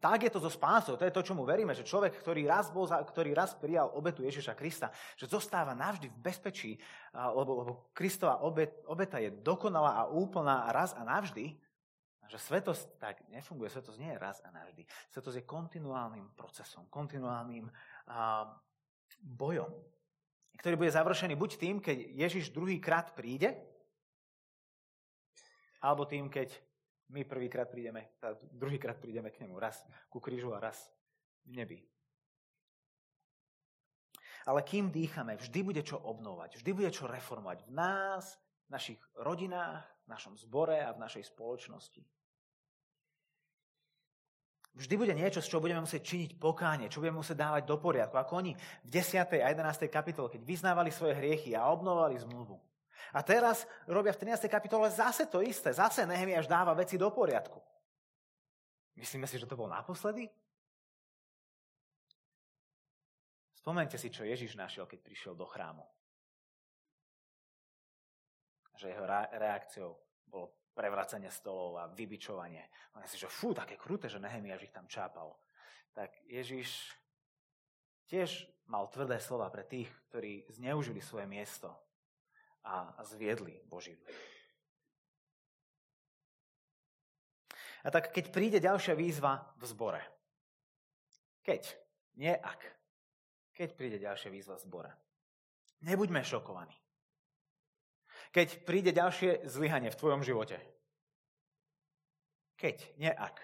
Tak 0.00 0.26
je 0.26 0.32
to 0.32 0.42
so 0.42 0.50
spásou, 0.50 0.98
to 0.98 1.06
je 1.06 1.14
to, 1.14 1.22
čomu 1.22 1.46
veríme, 1.46 1.70
že 1.70 1.86
človek, 1.86 2.18
ktorý 2.18 2.50
raz, 2.50 2.66
bol, 2.74 2.90
ktorý 2.90 3.30
raz 3.30 3.54
prijal 3.54 3.94
obetu 3.94 4.26
Ježiša 4.26 4.58
Krista, 4.58 4.90
že 5.14 5.30
zostáva 5.30 5.70
navždy 5.70 6.10
v 6.10 6.18
bezpečí, 6.18 6.72
lebo, 7.14 7.62
lebo 7.62 7.70
Kristova 7.94 8.42
obet, 8.42 8.74
obeta 8.90 9.22
je 9.22 9.30
dokonalá 9.30 10.02
a 10.02 10.08
úplná 10.10 10.66
raz 10.74 10.90
a 10.98 11.06
navždy, 11.06 11.54
že 12.26 12.38
svetosť 12.40 12.98
tak 12.98 13.22
nefunguje, 13.30 13.70
svetosť 13.70 13.98
nie 14.02 14.10
je 14.10 14.18
raz 14.18 14.42
a 14.42 14.50
navždy. 14.50 14.82
Svetosť 15.14 15.36
je 15.38 15.44
kontinuálnym 15.46 16.26
procesom, 16.34 16.90
kontinuálnym 16.90 17.70
a, 18.10 18.50
bojom, 19.22 19.70
ktorý 20.58 20.74
bude 20.74 20.90
završený 20.90 21.38
buď 21.38 21.50
tým, 21.60 21.76
keď 21.78 21.96
Ježiš 22.18 22.50
druhýkrát 22.50 23.14
príde, 23.14 23.54
alebo 25.78 26.08
tým, 26.08 26.32
keď 26.32 26.50
my 27.12 27.24
prvýkrát 27.28 27.68
prídeme, 27.68 28.16
druhýkrát 28.52 28.96
prídeme 28.96 29.28
k 29.28 29.44
nemu, 29.44 29.60
raz 29.60 29.84
ku 30.08 30.20
krížu 30.20 30.56
a 30.56 30.62
raz 30.62 30.88
v 31.44 31.60
nebi. 31.60 31.78
Ale 34.44 34.60
kým 34.60 34.92
dýchame, 34.92 35.40
vždy 35.40 35.60
bude 35.64 35.82
čo 35.84 35.96
obnovať, 35.96 36.60
vždy 36.60 36.70
bude 36.76 36.90
čo 36.92 37.08
reformovať 37.08 37.64
v 37.64 37.70
nás, 37.72 38.36
v 38.68 38.70
našich 38.76 39.00
rodinách, 39.16 39.84
v 40.04 40.08
našom 40.12 40.36
zbore 40.36 40.84
a 40.84 40.92
v 40.92 41.00
našej 41.00 41.32
spoločnosti. 41.32 42.04
Vždy 44.74 44.94
bude 44.98 45.14
niečo, 45.14 45.38
z 45.38 45.48
čoho 45.48 45.62
budeme 45.62 45.86
musieť 45.86 46.02
činiť 46.02 46.30
pokánie, 46.34 46.90
čo 46.90 46.98
budeme 46.98 47.22
musieť 47.22 47.46
dávať 47.46 47.62
do 47.62 47.78
poriadku. 47.78 48.18
Ako 48.18 48.42
oni 48.42 48.52
v 48.58 48.88
10. 48.90 49.22
a 49.38 49.48
11. 49.54 49.86
kapitole, 49.86 50.26
keď 50.26 50.42
vyznávali 50.42 50.90
svoje 50.90 51.14
hriechy 51.14 51.54
a 51.54 51.70
obnovali 51.70 52.18
zmluvu. 52.18 52.58
A 53.12 53.20
teraz 53.20 53.68
robia 53.84 54.14
v 54.14 54.24
13. 54.24 54.48
kapitole 54.48 54.88
zase 54.88 55.28
to 55.28 55.44
isté. 55.44 55.74
Zase 55.74 56.08
Nehemiáš 56.08 56.48
dáva 56.48 56.72
veci 56.72 56.96
do 56.96 57.12
poriadku. 57.12 57.60
Myslíme 58.94 59.26
si, 59.26 59.36
že 59.36 59.50
to 59.50 59.58
bol 59.58 59.66
naposledy? 59.66 60.30
Spomente 63.58 63.96
si, 63.96 64.12
čo 64.12 64.28
Ježiš 64.28 64.54
našiel, 64.60 64.84
keď 64.86 65.00
prišiel 65.02 65.34
do 65.34 65.48
chrámu. 65.48 65.82
Že 68.76 68.92
jeho 68.92 69.06
reakciou 69.40 69.90
bolo 70.28 70.52
prevracanie 70.76 71.30
stolov 71.30 71.80
a 71.80 71.90
vybičovanie. 71.90 72.68
On 72.94 73.02
si, 73.06 73.16
že 73.16 73.30
fú, 73.30 73.54
také 73.54 73.78
kruté, 73.78 74.10
že 74.10 74.20
Nehemiáš 74.20 74.68
ich 74.68 74.74
tam 74.74 74.84
čápal. 74.84 75.32
Tak 75.94 76.12
Ježiš 76.26 76.92
tiež 78.10 78.46
mal 78.68 78.90
tvrdé 78.90 79.16
slova 79.22 79.48
pre 79.48 79.64
tých, 79.64 79.88
ktorí 80.10 80.44
zneužili 80.50 81.00
svoje 81.00 81.24
miesto 81.24 81.72
a 82.64 83.00
zviedli 83.04 83.60
Boží 83.68 83.94
ľud. 83.94 84.14
A 87.84 87.92
tak 87.92 88.16
keď 88.16 88.32
príde 88.32 88.58
ďalšia 88.64 88.96
výzva 88.96 89.44
v 89.60 89.64
zbore. 89.68 90.02
Keď, 91.44 91.62
nie 92.16 92.32
ak. 92.32 92.60
Keď 93.52 93.76
príde 93.76 94.00
ďalšia 94.00 94.32
výzva 94.32 94.56
v 94.56 94.64
zbore. 94.64 94.90
Nebuďme 95.84 96.24
šokovaní 96.24 96.72
keď 98.34 98.66
príde 98.66 98.90
ďalšie 98.90 99.46
zlyhanie 99.46 99.94
v 99.94 99.98
tvojom 100.02 100.26
živote. 100.26 100.58
Keď, 102.58 102.98
nie 102.98 103.12
ak. 103.14 103.38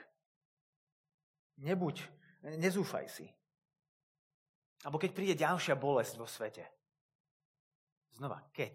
Nebuď, 1.63 2.03
nezúfaj 2.59 3.07
si. 3.07 3.31
Alebo 4.83 4.99
keď 4.99 5.11
príde 5.15 5.35
ďalšia 5.39 5.79
bolesť 5.79 6.19
vo 6.19 6.27
svete. 6.27 6.67
Znova, 8.19 8.43
keď, 8.51 8.75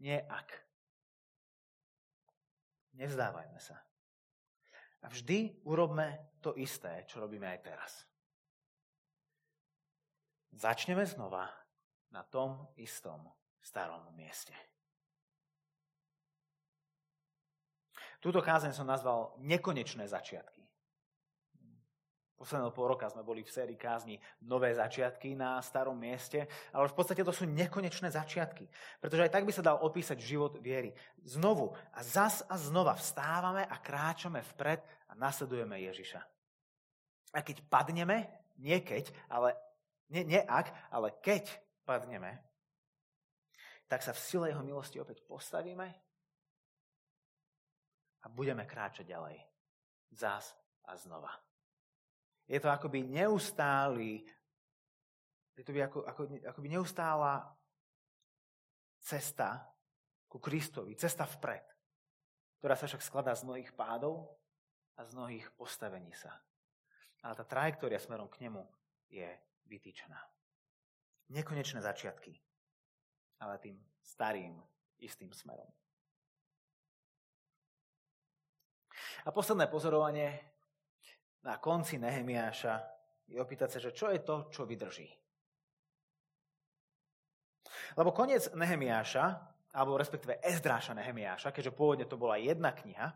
nie 0.00 0.16
ak. 0.16 0.48
Nevzdávajme 2.96 3.60
sa. 3.60 3.76
A 5.04 5.12
vždy 5.12 5.62
urobme 5.68 6.32
to 6.40 6.56
isté, 6.56 7.04
čo 7.04 7.20
robíme 7.20 7.46
aj 7.46 7.60
teraz. 7.60 7.92
Začneme 10.56 11.04
znova 11.04 11.52
na 12.08 12.24
tom 12.24 12.72
istom 12.80 13.28
starom 13.60 14.08
mieste. 14.16 14.56
Túto 18.24 18.40
kázeň 18.40 18.72
som 18.72 18.88
nazval 18.88 19.36
Nekonečné 19.44 20.08
začiatky. 20.08 20.55
Posledného 22.36 22.68
pol 22.68 22.92
roka 22.92 23.08
sme 23.08 23.24
boli 23.24 23.40
v 23.40 23.48
sérii 23.48 23.80
kázni 23.80 24.20
Nové 24.44 24.68
začiatky 24.76 25.32
na 25.32 25.56
starom 25.64 25.96
mieste, 25.96 26.44
ale 26.68 26.92
v 26.92 26.96
podstate 26.96 27.24
to 27.24 27.32
sú 27.32 27.48
nekonečné 27.48 28.12
začiatky. 28.12 28.68
Pretože 29.00 29.24
aj 29.24 29.32
tak 29.32 29.48
by 29.48 29.52
sa 29.56 29.64
dal 29.64 29.80
opísať 29.80 30.20
život 30.20 30.60
viery. 30.60 30.92
Znovu 31.24 31.72
a 31.96 32.04
zas 32.04 32.44
a 32.44 32.60
znova 32.60 32.92
vstávame 32.92 33.64
a 33.64 33.76
kráčame 33.80 34.44
vpred 34.52 34.84
a 35.08 35.16
nasledujeme 35.16 35.80
Ježiša. 35.80 36.20
A 37.32 37.40
keď 37.40 37.64
padneme, 37.72 38.28
nie 38.60 38.84
keď, 38.84 39.08
ale 39.32 39.56
nie, 40.12 40.28
nie 40.28 40.40
ak, 40.44 40.92
ale 40.92 41.16
keď 41.24 41.48
padneme, 41.88 42.36
tak 43.88 44.04
sa 44.04 44.12
v 44.12 44.20
sile 44.20 44.46
jeho 44.52 44.60
milosti 44.60 45.00
opäť 45.00 45.24
postavíme 45.24 45.88
a 48.22 48.26
budeme 48.28 48.68
kráčať 48.68 49.08
ďalej. 49.08 49.40
Zás 50.12 50.52
a 50.84 50.98
znova. 51.00 51.32
Je 52.46 52.58
to 52.62 52.70
akoby 52.70 53.02
neustály, 53.02 54.22
je 55.56 55.64
to 55.64 55.72
ako, 55.72 55.98
ako, 56.04 56.22
akoby 56.46 56.68
neustála 56.68 57.42
cesta 59.02 59.66
ku 60.28 60.38
Kristovi, 60.38 60.94
cesta 60.94 61.24
vpred, 61.26 61.64
ktorá 62.60 62.74
sa 62.76 62.86
však 62.86 63.02
skladá 63.02 63.32
z 63.34 63.46
mnohých 63.46 63.72
pádov 63.72 64.36
a 64.98 65.04
z 65.06 65.16
mnohých 65.16 65.48
postavení 65.56 66.12
sa. 66.12 66.34
Ale 67.24 67.34
tá 67.34 67.44
trajektória 67.48 67.98
smerom 67.98 68.28
k 68.28 68.46
nemu 68.46 68.62
je 69.10 69.26
vytýčená. 69.66 70.18
Nekonečné 71.32 71.82
začiatky, 71.82 72.36
ale 73.42 73.58
tým 73.58 73.80
starým, 74.02 74.54
istým 75.02 75.32
smerom. 75.34 75.66
A 79.26 79.34
posledné 79.34 79.66
pozorovanie 79.66 80.38
na 81.44 81.60
konci 81.60 82.00
Nehemiáša 82.00 82.80
je 83.26 83.36
opýtať 83.42 83.76
sa, 83.76 83.78
že 83.82 83.90
čo 83.90 84.08
je 84.14 84.20
to, 84.22 84.48
čo 84.48 84.64
vydrží. 84.64 85.08
Lebo 87.98 88.14
koniec 88.14 88.52
Nehemiáša, 88.54 89.24
alebo 89.74 89.98
respektíve 89.98 90.38
Ezdráša 90.40 90.94
Nehemiáša, 90.94 91.52
keďže 91.52 91.74
pôvodne 91.74 92.06
to 92.06 92.16
bola 92.16 92.38
jedna 92.38 92.72
kniha, 92.72 93.12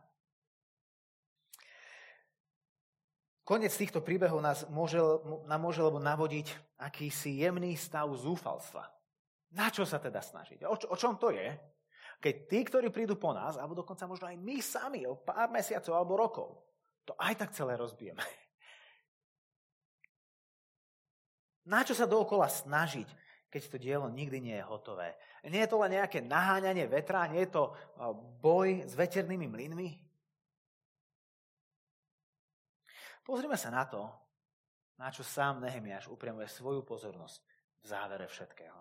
Konec 3.51 3.75
týchto 3.75 3.99
príbehov 3.99 4.39
nás 4.39 4.63
môže, 4.71 5.03
nám 5.51 5.59
môže 5.59 5.83
lebo 5.83 5.99
navodiť 5.99 6.79
akýsi 6.79 7.43
jemný 7.43 7.75
stav 7.75 8.07
zúfalstva. 8.15 8.87
Na 9.59 9.67
čo 9.75 9.83
sa 9.83 9.99
teda 9.99 10.23
snažiť? 10.23 10.63
O, 10.71 10.79
o 10.79 10.95
čom 10.95 11.19
to 11.19 11.35
je? 11.35 11.59
Keď 12.23 12.35
tí, 12.47 12.63
ktorí 12.63 12.95
prídu 12.95 13.19
po 13.19 13.35
nás, 13.35 13.59
alebo 13.59 13.75
dokonca 13.75 14.07
možno 14.07 14.31
aj 14.31 14.39
my 14.39 14.63
sami 14.63 15.03
o 15.03 15.19
pár 15.19 15.51
mesiacov 15.51 15.99
alebo 15.99 16.15
rokov, 16.15 16.49
to 17.11 17.19
aj 17.19 17.35
tak 17.35 17.51
celé 17.51 17.75
rozbijeme. 17.75 18.23
Na 21.67 21.83
čo 21.83 21.91
sa 21.91 22.07
dookola 22.07 22.47
snažiť, 22.47 23.11
keď 23.51 23.63
to 23.67 23.83
dielo 23.83 24.07
nikdy 24.07 24.39
nie 24.39 24.55
je 24.55 24.63
hotové? 24.63 25.19
Nie 25.43 25.67
je 25.67 25.71
to 25.75 25.83
len 25.83 25.99
nejaké 25.99 26.23
naháňanie 26.23 26.87
vetra, 26.87 27.27
nie 27.27 27.43
je 27.43 27.51
to 27.51 27.75
boj 28.39 28.87
s 28.87 28.95
veternými 28.95 29.51
mlynmi? 29.51 29.91
Pozrime 33.27 33.59
sa 33.59 33.75
na 33.75 33.83
to, 33.91 34.07
na 34.95 35.11
čo 35.11 35.27
sám 35.27 35.59
Nehemiáš 35.67 36.07
upriamuje 36.15 36.47
svoju 36.47 36.87
pozornosť 36.87 37.43
v 37.83 37.85
závere 37.91 38.31
všetkého. 38.31 38.81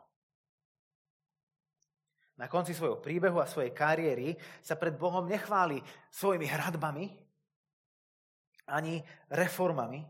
Na 2.38 2.46
konci 2.46 2.78
svojho 2.78 3.02
príbehu 3.02 3.42
a 3.42 3.50
svojej 3.50 3.74
kariéry 3.74 4.38
sa 4.62 4.78
pred 4.78 4.96
Bohom 4.96 5.26
nechváli 5.26 5.82
svojimi 6.14 6.46
hradbami 6.46 7.29
ani 8.70 9.02
reformami. 9.34 10.06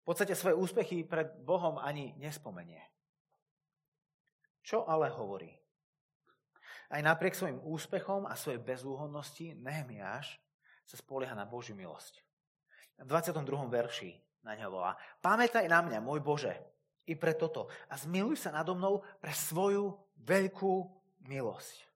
V 0.00 0.04
podstate 0.06 0.38
svoje 0.38 0.56
úspechy 0.56 1.02
pred 1.02 1.28
Bohom 1.42 1.76
ani 1.76 2.14
nespomenie. 2.16 2.80
Čo 4.62 4.86
ale 4.86 5.10
hovorí? 5.10 5.50
Aj 6.90 7.02
napriek 7.02 7.34
svojim 7.34 7.62
úspechom 7.62 8.26
a 8.26 8.34
svojej 8.34 8.58
bezúhodnosti 8.58 9.54
Nehemiáš 9.58 10.38
sa 10.86 10.96
spolieha 10.98 11.34
na 11.38 11.46
Božiu 11.46 11.78
milosť. 11.78 12.18
V 12.98 13.06
22. 13.06 13.46
verši 13.70 14.10
na 14.42 14.58
ňa 14.58 14.66
volá 14.66 14.98
Pamätaj 15.22 15.70
na 15.70 15.86
mňa, 15.86 15.98
môj 16.02 16.18
Bože, 16.18 16.54
i 17.06 17.14
pre 17.18 17.34
toto. 17.34 17.66
A 17.90 17.98
zmiluj 17.98 18.38
sa 18.38 18.54
nado 18.54 18.74
mnou 18.78 19.02
pre 19.18 19.34
svoju 19.34 19.98
veľkú 20.22 20.86
milosť. 21.26 21.89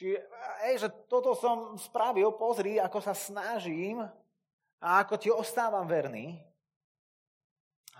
Čiže, 0.00 0.16
ej, 0.64 0.74
že 0.80 0.88
toto 1.12 1.36
som 1.36 1.76
spravil, 1.76 2.32
pozri, 2.32 2.80
ako 2.80 3.04
sa 3.04 3.12
snažím 3.12 4.00
a 4.80 4.88
ako 5.04 5.20
ti 5.20 5.28
ostávam 5.28 5.84
verný. 5.84 6.40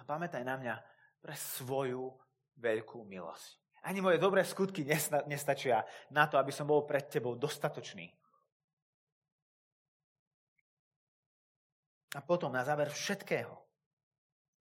A 0.01 0.09
pamätaj 0.09 0.41
na 0.41 0.57
mňa 0.57 0.81
pre 1.21 1.37
svoju 1.37 2.09
veľkú 2.57 3.05
milosť. 3.05 3.61
Ani 3.85 4.01
moje 4.01 4.17
dobré 4.17 4.49
skutky 4.49 4.81
nestačia 5.29 5.85
na 6.09 6.25
to, 6.25 6.41
aby 6.41 6.49
som 6.49 6.65
bol 6.65 6.89
pred 6.89 7.05
tebou 7.05 7.37
dostatočný. 7.37 8.09
A 12.17 12.25
potom 12.25 12.49
na 12.49 12.65
záver 12.65 12.89
všetkého 12.89 13.53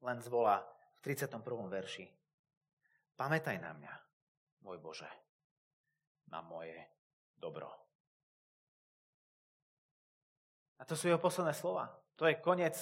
len 0.04 0.19
zvolá 0.19 0.60
v 0.99 1.15
31. 1.15 1.39
verši. 1.71 2.04
Pamätaj 3.15 3.63
na 3.63 3.71
mňa, 3.80 3.93
môj 4.67 4.75
Bože, 4.84 5.08
na 6.28 6.43
moje 6.43 6.98
dobro. 7.39 7.71
A 10.80 10.88
to 10.88 10.95
sú 10.95 11.12
jeho 11.12 11.19
posledné 11.19 11.52
slova. 11.56 11.91
To 12.15 12.28
je 12.28 12.39
koniec 12.39 12.75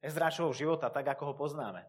Ezrášovho 0.00 0.52
života, 0.52 0.92
tak 0.92 1.04
ako 1.16 1.32
ho 1.32 1.34
poznáme. 1.36 1.84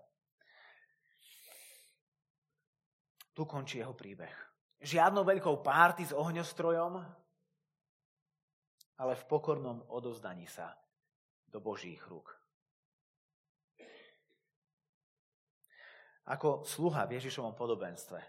Tu 3.36 3.44
končí 3.48 3.80
jeho 3.80 3.96
príbeh. 3.96 4.36
Žiadnou 4.80 5.24
veľkou 5.24 5.60
párty 5.60 6.08
s 6.08 6.16
ohňostrojom, 6.16 7.04
ale 9.00 9.14
v 9.16 9.28
pokornom 9.28 9.84
odozdaní 9.92 10.48
sa 10.48 10.76
do 11.48 11.60
Božích 11.64 12.00
rúk. 12.08 12.36
Ako 16.30 16.62
sluha 16.62 17.10
v 17.10 17.18
Ježišovom 17.18 17.58
podobenstve. 17.58 18.22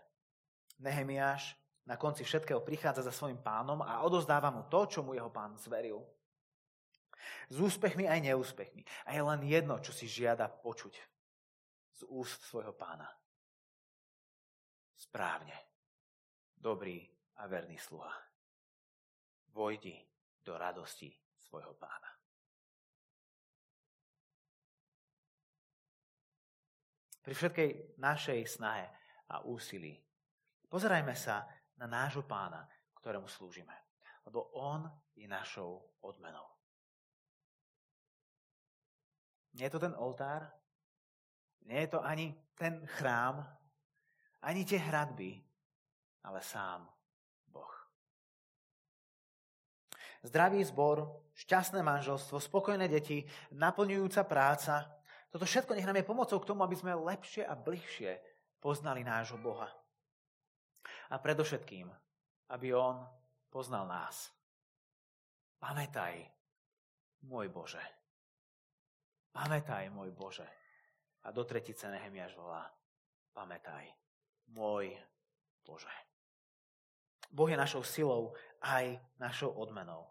Nehemiáš 0.81 1.60
na 1.91 1.99
konci 1.99 2.23
všetkého 2.23 2.63
prichádza 2.63 3.03
za 3.03 3.11
svojim 3.11 3.43
pánom 3.43 3.83
a 3.83 4.07
odozdáva 4.07 4.55
mu 4.55 4.71
to, 4.71 4.87
čo 4.87 5.03
mu 5.03 5.11
jeho 5.11 5.27
pán 5.27 5.59
zveril. 5.59 5.99
S 7.51 7.59
úspechmi 7.59 8.07
aj 8.07 8.31
neúspechmi. 8.31 8.87
A 9.11 9.19
je 9.19 9.23
len 9.27 9.43
jedno, 9.43 9.75
čo 9.83 9.91
si 9.91 10.07
žiada 10.07 10.47
počuť 10.47 10.95
z 11.99 12.01
úst 12.15 12.47
svojho 12.47 12.79
pána. 12.79 13.11
Správne. 14.95 15.51
Dobrý 16.55 17.03
a 17.43 17.51
verný 17.51 17.75
sluha. 17.75 18.15
Vojdi 19.51 19.99
do 20.47 20.55
radosti 20.55 21.11
svojho 21.43 21.75
pána. 21.75 22.07
Pri 27.27 27.35
všetkej 27.35 27.99
našej 27.99 28.41
snahe 28.47 28.87
a 29.27 29.43
úsilí 29.43 29.99
pozerajme 30.71 31.19
sa 31.19 31.60
na 31.81 31.87
nášho 31.89 32.23
pána, 32.29 32.69
ktorému 33.01 33.25
slúžime. 33.27 33.73
Lebo 34.29 34.53
on 34.53 34.85
je 35.17 35.25
našou 35.25 35.81
odmenou. 36.05 36.45
Nie 39.57 39.67
je 39.67 39.75
to 39.75 39.83
ten 39.83 39.97
oltár, 39.97 40.47
nie 41.67 41.81
je 41.83 41.91
to 41.97 42.05
ani 42.05 42.37
ten 42.55 42.87
chrám, 43.01 43.43
ani 44.45 44.63
tie 44.63 44.79
hradby, 44.79 45.43
ale 46.23 46.39
sám 46.45 46.87
Boh. 47.49 47.75
Zdravý 50.23 50.63
zbor, 50.63 51.09
šťastné 51.35 51.81
manželstvo, 51.83 52.39
spokojné 52.39 52.87
deti, 52.87 53.25
naplňujúca 53.57 54.23
práca, 54.29 54.87
toto 55.31 55.47
všetko 55.47 55.75
nech 55.75 55.87
nám 55.87 55.99
je 55.99 56.11
pomocou 56.11 56.39
k 56.43 56.49
tomu, 56.51 56.61
aby 56.67 56.77
sme 56.77 56.95
lepšie 56.95 57.47
a 57.47 57.55
bližšie 57.55 58.19
poznali 58.59 59.07
nášho 59.07 59.39
Boha. 59.39 59.80
A 61.11 61.19
predovšetkým, 61.19 61.91
aby 62.55 62.75
On 62.75 63.03
poznal 63.51 63.87
nás. 63.87 64.31
Pamätaj, 65.59 66.23
môj 67.27 67.51
Bože. 67.51 67.83
Pamätaj, 69.35 69.91
môj 69.91 70.11
Bože. 70.15 70.47
A 71.27 71.35
do 71.35 71.45
tretice 71.45 71.91
Nehemiaš 71.91 72.33
volá. 72.39 72.65
Pamätaj, 73.35 73.91
môj 74.55 74.95
Bože. 75.67 75.93
Boh 77.31 77.47
je 77.47 77.59
našou 77.59 77.87
silou 77.87 78.35
aj 78.63 78.99
našou 79.23 79.55
odmenou. 79.55 80.11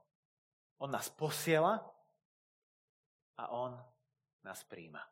On 0.79 0.87
nás 0.87 1.11
posiela 1.11 1.83
a 3.35 3.43
On 3.51 3.75
nás 4.43 4.63
príjma. 4.63 5.03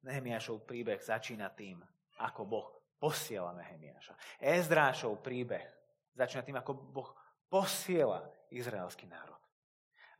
Nehemiášov 0.00 0.64
príbeh 0.64 1.00
začína 1.00 1.52
tým, 1.52 1.80
ako 2.20 2.40
Boh 2.48 2.66
posiela 2.96 3.52
Nehemiáša. 3.56 4.16
Ezdrášov 4.40 5.20
príbeh 5.20 5.64
začína 6.16 6.44
tým, 6.44 6.56
ako 6.60 6.72
Boh 6.76 7.10
posiela 7.48 8.24
izraelský 8.48 9.08
národ. 9.08 9.40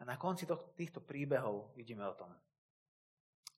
A 0.00 0.08
na 0.08 0.16
konci 0.16 0.48
týchto 0.76 1.04
príbehov 1.04 1.76
vidíme 1.76 2.04
o 2.08 2.16
tom, 2.16 2.32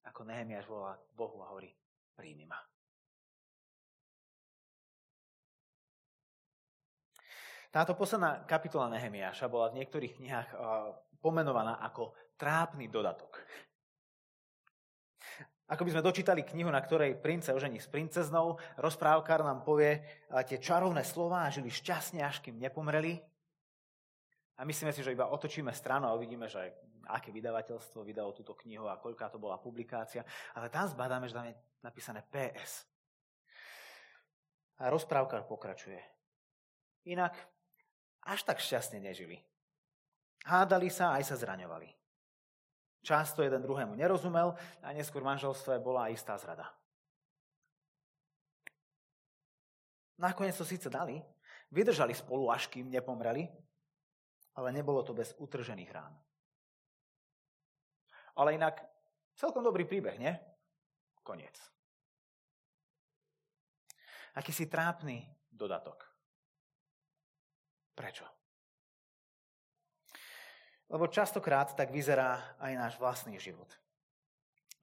ako 0.02 0.26
Nehemiáš 0.26 0.66
volá 0.66 0.98
Bohu 1.14 1.38
a 1.42 1.50
hovorí, 1.54 1.70
príjmi 2.18 2.46
ma. 2.46 2.58
Táto 7.72 7.96
posledná 7.96 8.44
kapitola 8.44 8.92
Nehemiáša 8.92 9.48
bola 9.48 9.72
v 9.72 9.80
niektorých 9.80 10.20
knihách 10.20 10.48
pomenovaná 11.24 11.80
ako 11.80 12.12
trápny 12.36 12.90
dodatok. 12.90 13.40
Ako 15.72 15.88
by 15.88 15.96
sme 15.96 16.04
dočítali 16.04 16.44
knihu, 16.44 16.68
na 16.68 16.84
ktorej 16.84 17.16
prince 17.16 17.48
ožení 17.48 17.80
s 17.80 17.88
princeznou, 17.88 18.60
rozprávkar 18.76 19.40
nám 19.40 19.64
povie 19.64 20.04
tie 20.44 20.60
čarovné 20.60 21.00
slova 21.00 21.48
a 21.48 21.52
žili 21.52 21.72
šťastne, 21.72 22.20
až 22.20 22.44
kým 22.44 22.60
nepomreli. 22.60 23.16
A 24.60 24.68
myslíme 24.68 24.92
si, 24.92 25.00
že 25.00 25.16
iba 25.16 25.32
otočíme 25.32 25.72
stranu 25.72 26.12
a 26.12 26.14
uvidíme, 26.14 26.44
že 26.44 26.76
aké 27.08 27.32
vydavateľstvo 27.32 28.04
vydalo 28.04 28.36
túto 28.36 28.52
knihu 28.52 28.84
a 28.84 29.00
koľká 29.00 29.32
to 29.32 29.40
bola 29.40 29.56
publikácia. 29.56 30.28
Ale 30.52 30.68
tam 30.68 30.92
zbadáme, 30.92 31.32
že 31.32 31.40
tam 31.40 31.48
je 31.48 31.56
napísané 31.80 32.20
PS. 32.28 32.84
A 34.76 34.92
rozprávkar 34.92 35.48
pokračuje. 35.48 36.04
Inak 37.08 37.32
až 38.28 38.44
tak 38.44 38.60
šťastne 38.60 39.00
nežili. 39.00 39.40
Hádali 40.44 40.92
sa 40.92 41.16
aj 41.16 41.32
sa 41.32 41.40
zraňovali. 41.40 42.01
Často 43.02 43.42
jeden 43.42 43.62
druhému 43.62 43.98
nerozumel 43.98 44.54
a 44.78 44.94
neskôr 44.94 45.26
v 45.26 45.34
manželstve 45.34 45.82
bola 45.82 46.06
istá 46.08 46.38
zrada. 46.38 46.70
Nakoniec 50.22 50.54
to 50.54 50.62
síce 50.62 50.86
dali, 50.86 51.18
vydržali 51.74 52.14
spolu, 52.14 52.46
až 52.46 52.70
kým 52.70 52.86
nepomreli, 52.86 53.50
ale 54.54 54.68
nebolo 54.70 55.02
to 55.02 55.10
bez 55.10 55.34
utržených 55.34 55.90
rán. 55.90 56.14
Ale 58.38 58.54
inak 58.54 58.86
celkom 59.34 59.66
dobrý 59.66 59.82
príbeh, 59.82 60.16
nie? 60.22 60.32
Koniec. 61.26 61.58
Akýsi 64.38 64.70
trápny 64.70 65.26
dodatok. 65.50 66.06
Prečo? 67.92 68.41
Lebo 70.92 71.08
častokrát 71.08 71.72
tak 71.72 71.88
vyzerá 71.88 72.60
aj 72.60 72.72
náš 72.76 72.94
vlastný 73.00 73.40
život. 73.40 73.68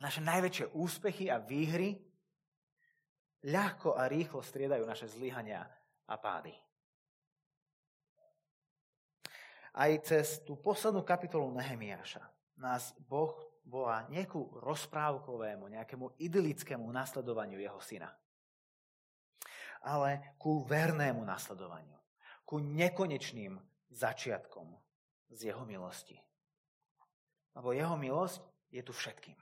Naše 0.01 0.25
najväčšie 0.25 0.73
úspechy 0.73 1.29
a 1.29 1.37
výhry 1.37 2.01
ľahko 3.45 3.93
a 3.93 4.09
rýchlo 4.09 4.41
striedajú 4.41 4.83
naše 4.89 5.05
zlyhania 5.05 5.69
a 6.09 6.15
pády. 6.17 6.51
Aj 9.69 9.91
cez 10.01 10.41
tú 10.41 10.57
poslednú 10.57 11.05
kapitolu 11.05 11.53
Nehemiáša 11.53 12.25
nás 12.57 12.91
Boh 13.05 13.37
volá 13.69 14.09
ku 14.25 14.49
rozprávkovému, 14.65 15.69
nejakému 15.69 16.17
idylickému 16.17 16.89
nasledovaniu 16.89 17.61
jeho 17.61 17.77
syna, 17.79 18.09
ale 19.85 20.33
ku 20.41 20.65
vernému 20.65 21.21
nasledovaniu, 21.21 21.95
ku 22.49 22.57
nekonečným 22.57 23.61
začiatkom 23.93 24.88
z 25.29 25.53
jeho 25.53 25.63
milosti. 25.65 26.17
Lebo 27.55 27.73
jeho 27.73 27.95
milosť 27.97 28.41
je 28.69 28.81
tu 28.85 28.93
všetkým. 28.93 29.37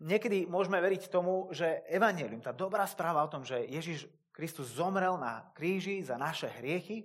Niekedy 0.00 0.48
môžeme 0.48 0.80
veriť 0.80 1.12
tomu, 1.12 1.52
že 1.52 1.84
evanelium, 1.92 2.40
tá 2.40 2.56
dobrá 2.56 2.88
správa 2.88 3.20
o 3.20 3.28
tom, 3.28 3.44
že 3.44 3.68
Ježiš 3.68 4.08
Kristus 4.32 4.72
zomrel 4.72 5.20
na 5.20 5.44
kríži 5.52 6.00
za 6.00 6.16
naše 6.16 6.48
hriechy, 6.48 7.04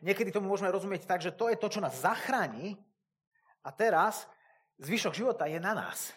niekedy 0.00 0.32
tomu 0.32 0.48
môžeme 0.48 0.72
rozumieť 0.72 1.04
tak, 1.04 1.20
že 1.20 1.34
to 1.34 1.52
je 1.52 1.60
to, 1.60 1.68
čo 1.68 1.84
nás 1.84 2.00
zachráni 2.00 2.80
a 3.60 3.68
teraz 3.68 4.24
zvyšok 4.80 5.12
života 5.12 5.44
je 5.44 5.60
na 5.60 5.76
nás. 5.76 6.16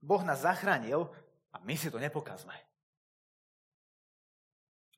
Boh 0.00 0.22
nás 0.24 0.46
zachránil 0.46 1.10
a 1.52 1.60
my 1.60 1.74
si 1.76 1.90
to 1.90 2.00
nepokazme. 2.00 2.54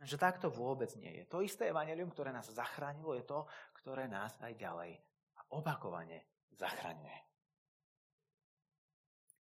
Že 0.01 0.17
takto 0.17 0.49
vôbec 0.49 0.89
nie 0.97 1.13
je. 1.21 1.25
To 1.29 1.45
isté 1.45 1.69
evanelium, 1.69 2.09
ktoré 2.09 2.33
nás 2.33 2.49
zachránilo, 2.49 3.13
je 3.13 3.25
to, 3.29 3.45
ktoré 3.85 4.09
nás 4.09 4.33
aj 4.41 4.57
ďalej 4.57 4.97
a 5.37 5.41
opakovane 5.53 6.25
zachraňuje. 6.57 7.19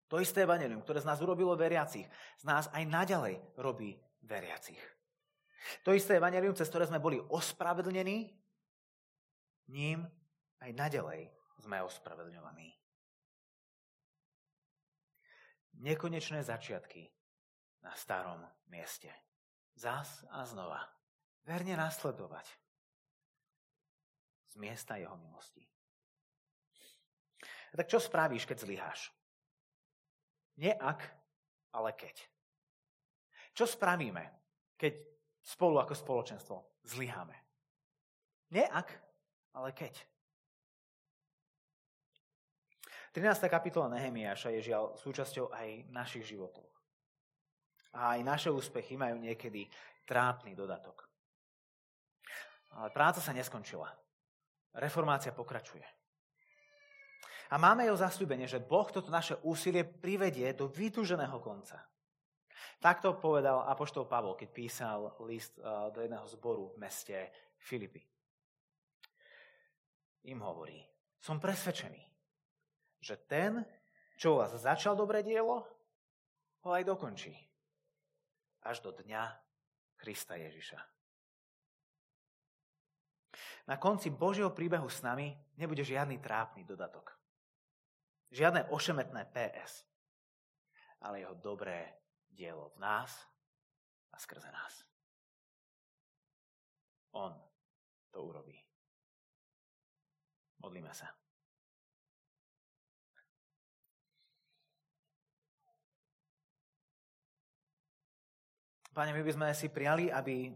To 0.09 0.17
isté 0.17 0.47
evanelium, 0.47 0.81
ktoré 0.81 1.03
z 1.03 1.09
nás 1.13 1.21
urobilo 1.21 1.53
veriacich, 1.53 2.07
z 2.41 2.43
nás 2.47 2.71
aj 2.73 2.83
naďalej 2.89 3.37
robí 3.59 3.93
veriacich. 4.25 4.79
To 5.83 5.93
isté 5.93 6.17
evanelium, 6.17 6.55
cez 6.55 6.71
ktoré 6.71 6.87
sme 6.87 6.97
boli 6.97 7.19
ospravedlnení, 7.19 8.31
ním 9.67 10.07
aj 10.63 10.71
naďalej 10.73 11.27
sme 11.59 11.83
ospravedlňovaní. 11.83 12.77
nekonečné 15.81 16.41
začiatky 16.41 17.05
na 17.85 17.93
starom 17.93 18.41
mieste. 18.69 19.09
Zas 19.77 20.25
a 20.33 20.41
znova. 20.41 20.81
Verne 21.45 21.77
nasledovať 21.77 22.49
z 24.49 24.53
miesta 24.57 24.97
jeho 24.97 25.13
milosti. 25.21 25.61
A 27.71 27.73
tak 27.77 27.85
čo 27.85 28.01
spravíš, 28.01 28.49
keď 28.49 28.57
zlyháš? 28.65 29.13
Nie 30.57 30.73
ak, 30.73 31.05
ale 31.77 31.93
keď. 31.93 32.17
Čo 33.53 33.69
spravíme, 33.69 34.25
keď 34.73 34.97
spolu 35.45 35.77
ako 35.77 35.93
spoločenstvo 35.93 36.55
zlyháme? 36.81 37.37
Nie 38.49 38.65
ak, 38.65 38.89
ale 39.53 39.77
keď. 39.77 39.93
13. 43.13 43.49
kapitola 43.49 43.93
Nehemiáša 43.93 44.53
je 44.57 44.73
žiaľ 44.73 44.97
súčasťou 44.97 45.53
aj 45.53 45.89
našich 45.89 46.25
životov. 46.25 46.65
A 47.95 48.17
aj 48.17 48.21
naše 48.25 48.49
úspechy 48.51 48.99
majú 48.99 49.21
niekedy 49.21 49.69
trápny 50.03 50.55
dodatok. 50.57 51.07
Ale 52.75 52.91
práca 52.91 53.23
sa 53.23 53.31
neskončila. 53.31 53.87
Reformácia 54.75 55.31
pokračuje. 55.31 55.85
A 57.47 57.55
máme 57.55 57.87
jeho 57.87 57.95
zastúbenie, 57.95 58.43
že 58.43 58.59
Boh 58.59 58.91
toto 58.91 59.07
naše 59.07 59.39
úsilie 59.47 59.87
privedie 59.87 60.51
do 60.51 60.67
vytúženého 60.67 61.39
konca. 61.39 61.79
Takto 62.77 63.17
povedal 63.17 63.63
apoštol 63.65 64.05
Pavol, 64.05 64.35
keď 64.35 64.49
písal 64.51 65.15
list 65.25 65.55
eh, 65.57 65.63
do 65.95 66.03
jedného 66.03 66.27
zboru 66.27 66.75
v 66.75 66.83
meste 66.83 67.15
Filipy. 67.57 68.03
Im 70.27 70.43
hovorí, 70.43 70.83
som 71.23 71.39
presvedčený, 71.39 72.03
že 72.99 73.15
ten, 73.25 73.63
čo 74.19 74.35
vás 74.35 74.51
začal 74.59 74.99
dobre 74.99 75.23
dielo, 75.23 75.63
ho 76.67 76.69
aj 76.75 76.83
dokončí. 76.83 77.46
Až 78.67 78.83
do 78.83 78.91
dňa 78.91 79.23
Krista 79.95 80.35
Ježiša. 80.35 80.75
Na 83.67 83.79
konci 83.79 84.11
Božieho 84.11 84.51
príbehu 84.51 84.91
s 84.91 84.99
nami 84.99 85.31
nebude 85.55 85.87
žiadny 85.87 86.19
trápny 86.19 86.67
dodatok. 86.67 87.15
Žiadne 88.31 88.67
ošemetné 88.67 89.31
PS. 89.31 89.87
Ale 90.99 91.23
jeho 91.23 91.35
dobré 91.39 91.95
dielo 92.27 92.75
v 92.75 92.83
nás 92.83 93.11
a 94.11 94.19
skrze 94.19 94.51
nás. 94.51 94.83
On 97.15 97.31
to 98.11 98.19
urobí. 98.23 98.59
Modlíme 100.59 100.91
sa. 100.91 101.07
Pane, 108.97 109.13
my 109.13 109.21
by 109.21 109.29
sme 109.29 109.47
si 109.53 109.69
prijali, 109.69 110.09
aby 110.09 110.49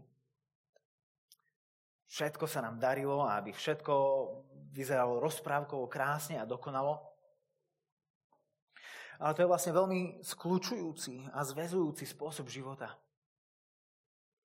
všetko 2.10 2.42
sa 2.50 2.58
nám 2.58 2.82
darilo 2.82 3.22
a 3.22 3.38
aby 3.38 3.54
všetko 3.54 3.94
vyzeralo 4.74 5.22
rozprávkovo 5.22 5.86
krásne 5.86 6.42
a 6.42 6.48
dokonalo. 6.48 6.98
Ale 9.22 9.38
to 9.38 9.46
je 9.46 9.50
vlastne 9.54 9.70
veľmi 9.70 10.26
skľúčujúci 10.26 11.30
a 11.30 11.46
zväzujúci 11.46 12.02
spôsob 12.02 12.50
života. 12.50 12.90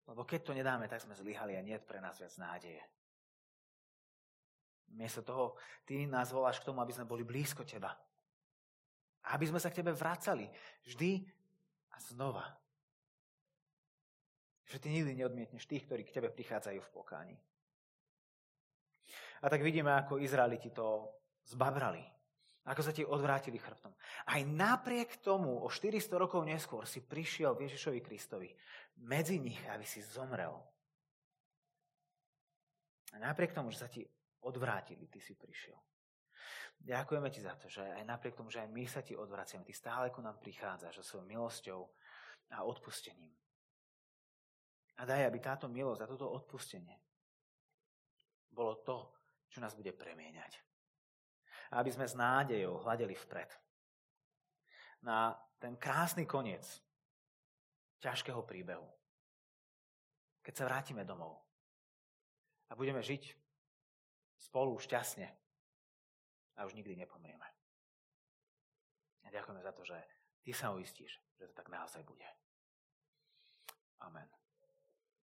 Lebo 0.05 0.29
keď 0.29 0.45
to 0.45 0.53
nedáme, 0.53 0.93
tak 0.93 1.01
sme 1.01 1.17
zlyhali 1.17 1.57
a 1.57 1.65
nie 1.65 1.81
pre 1.81 1.97
nás 1.97 2.21
viac 2.21 2.37
nádeje. 2.37 2.85
Miesto 4.93 5.25
toho, 5.25 5.57
ty 5.89 6.05
nás 6.05 6.37
voláš 6.37 6.61
k 6.61 6.69
tomu, 6.69 6.85
aby 6.85 6.93
sme 6.93 7.09
boli 7.09 7.25
blízko 7.25 7.65
teba. 7.65 7.97
Aby 9.33 9.49
sme 9.49 9.57
sa 9.57 9.73
k 9.73 9.81
tebe 9.81 9.97
vracali 9.97 10.53
vždy 10.85 11.25
a 11.89 11.97
znova. 12.13 12.66
Že 14.67 14.79
ty 14.83 14.89
nikdy 14.91 15.23
neodmietneš 15.23 15.67
tých, 15.67 15.87
ktorí 15.87 16.03
k 16.03 16.15
tebe 16.19 16.29
prichádzajú 16.31 16.81
v 16.83 16.93
pokáni. 16.95 17.37
A 19.43 19.47
tak 19.47 19.63
vidíme, 19.63 19.95
ako 19.95 20.19
Izraeliti 20.19 20.75
to 20.75 21.07
zbabrali. 21.47 22.03
Ako 22.67 22.83
sa 22.83 22.91
ti 22.91 23.07
odvrátili 23.07 23.63
chrbtom. 23.63 23.95
Aj 24.27 24.43
napriek 24.43 25.23
tomu, 25.23 25.63
o 25.63 25.71
400 25.71 26.19
rokov 26.19 26.43
neskôr 26.43 26.83
si 26.83 26.99
prišiel 26.99 27.55
k 27.55 27.71
Ježišovi 27.71 28.01
Kristovi 28.03 28.51
medzi 29.07 29.39
nich, 29.39 29.63
aby 29.71 29.87
si 29.87 30.03
zomrel. 30.03 30.51
A 33.15 33.23
napriek 33.23 33.55
tomu, 33.55 33.71
že 33.71 33.87
sa 33.87 33.89
ti 33.89 34.03
odvrátili, 34.43 35.07
ty 35.07 35.23
si 35.23 35.39
prišiel. 35.39 35.79
Ďakujeme 36.83 37.31
ti 37.31 37.41
za 37.41 37.55
to, 37.55 37.71
že 37.71 37.87
aj 37.87 38.05
napriek 38.05 38.35
tomu, 38.35 38.51
že 38.51 38.67
aj 38.67 38.69
my 38.69 38.85
sa 38.91 39.01
ti 39.01 39.15
odvraciame, 39.15 39.65
ty 39.65 39.73
stále 39.73 40.11
ku 40.11 40.19
nám 40.19 40.43
prichádzaš 40.43 41.01
so 41.01 41.05
svojou 41.07 41.27
milosťou 41.31 41.81
a 42.51 42.67
odpustením. 42.67 43.31
A 44.97 45.05
daj, 45.05 45.29
aby 45.29 45.39
táto 45.41 45.69
milosť 45.69 46.01
a 46.03 46.11
toto 46.11 46.33
odpustenie 46.33 46.97
bolo 48.49 48.81
to, 48.81 49.13
čo 49.53 49.61
nás 49.61 49.77
bude 49.77 49.93
premieňať. 49.93 50.57
A 51.77 51.85
aby 51.85 51.93
sme 51.93 52.09
s 52.09 52.17
nádejou 52.17 52.81
hľadeli 52.81 53.13
vpred. 53.13 53.53
Na 55.05 55.37
ten 55.61 55.77
krásny 55.77 56.25
koniec 56.25 56.65
ťažkého 58.01 58.41
príbehu. 58.49 58.89
Keď 60.41 60.55
sa 60.57 60.65
vrátime 60.65 61.05
domov 61.05 61.37
a 62.71 62.73
budeme 62.73 63.05
žiť 63.05 63.35
spolu 64.41 64.79
šťastne 64.81 65.29
a 66.57 66.65
už 66.65 66.73
nikdy 66.73 66.97
nepomrieme. 66.97 67.45
A 69.27 69.29
ďakujeme 69.29 69.61
za 69.61 69.73
to, 69.75 69.83
že 69.85 69.99
ty 70.41 70.55
sa 70.55 70.73
uistíš, 70.73 71.19
že 71.37 71.51
to 71.51 71.53
tak 71.53 71.69
naozaj 71.69 72.01
bude. 72.07 72.25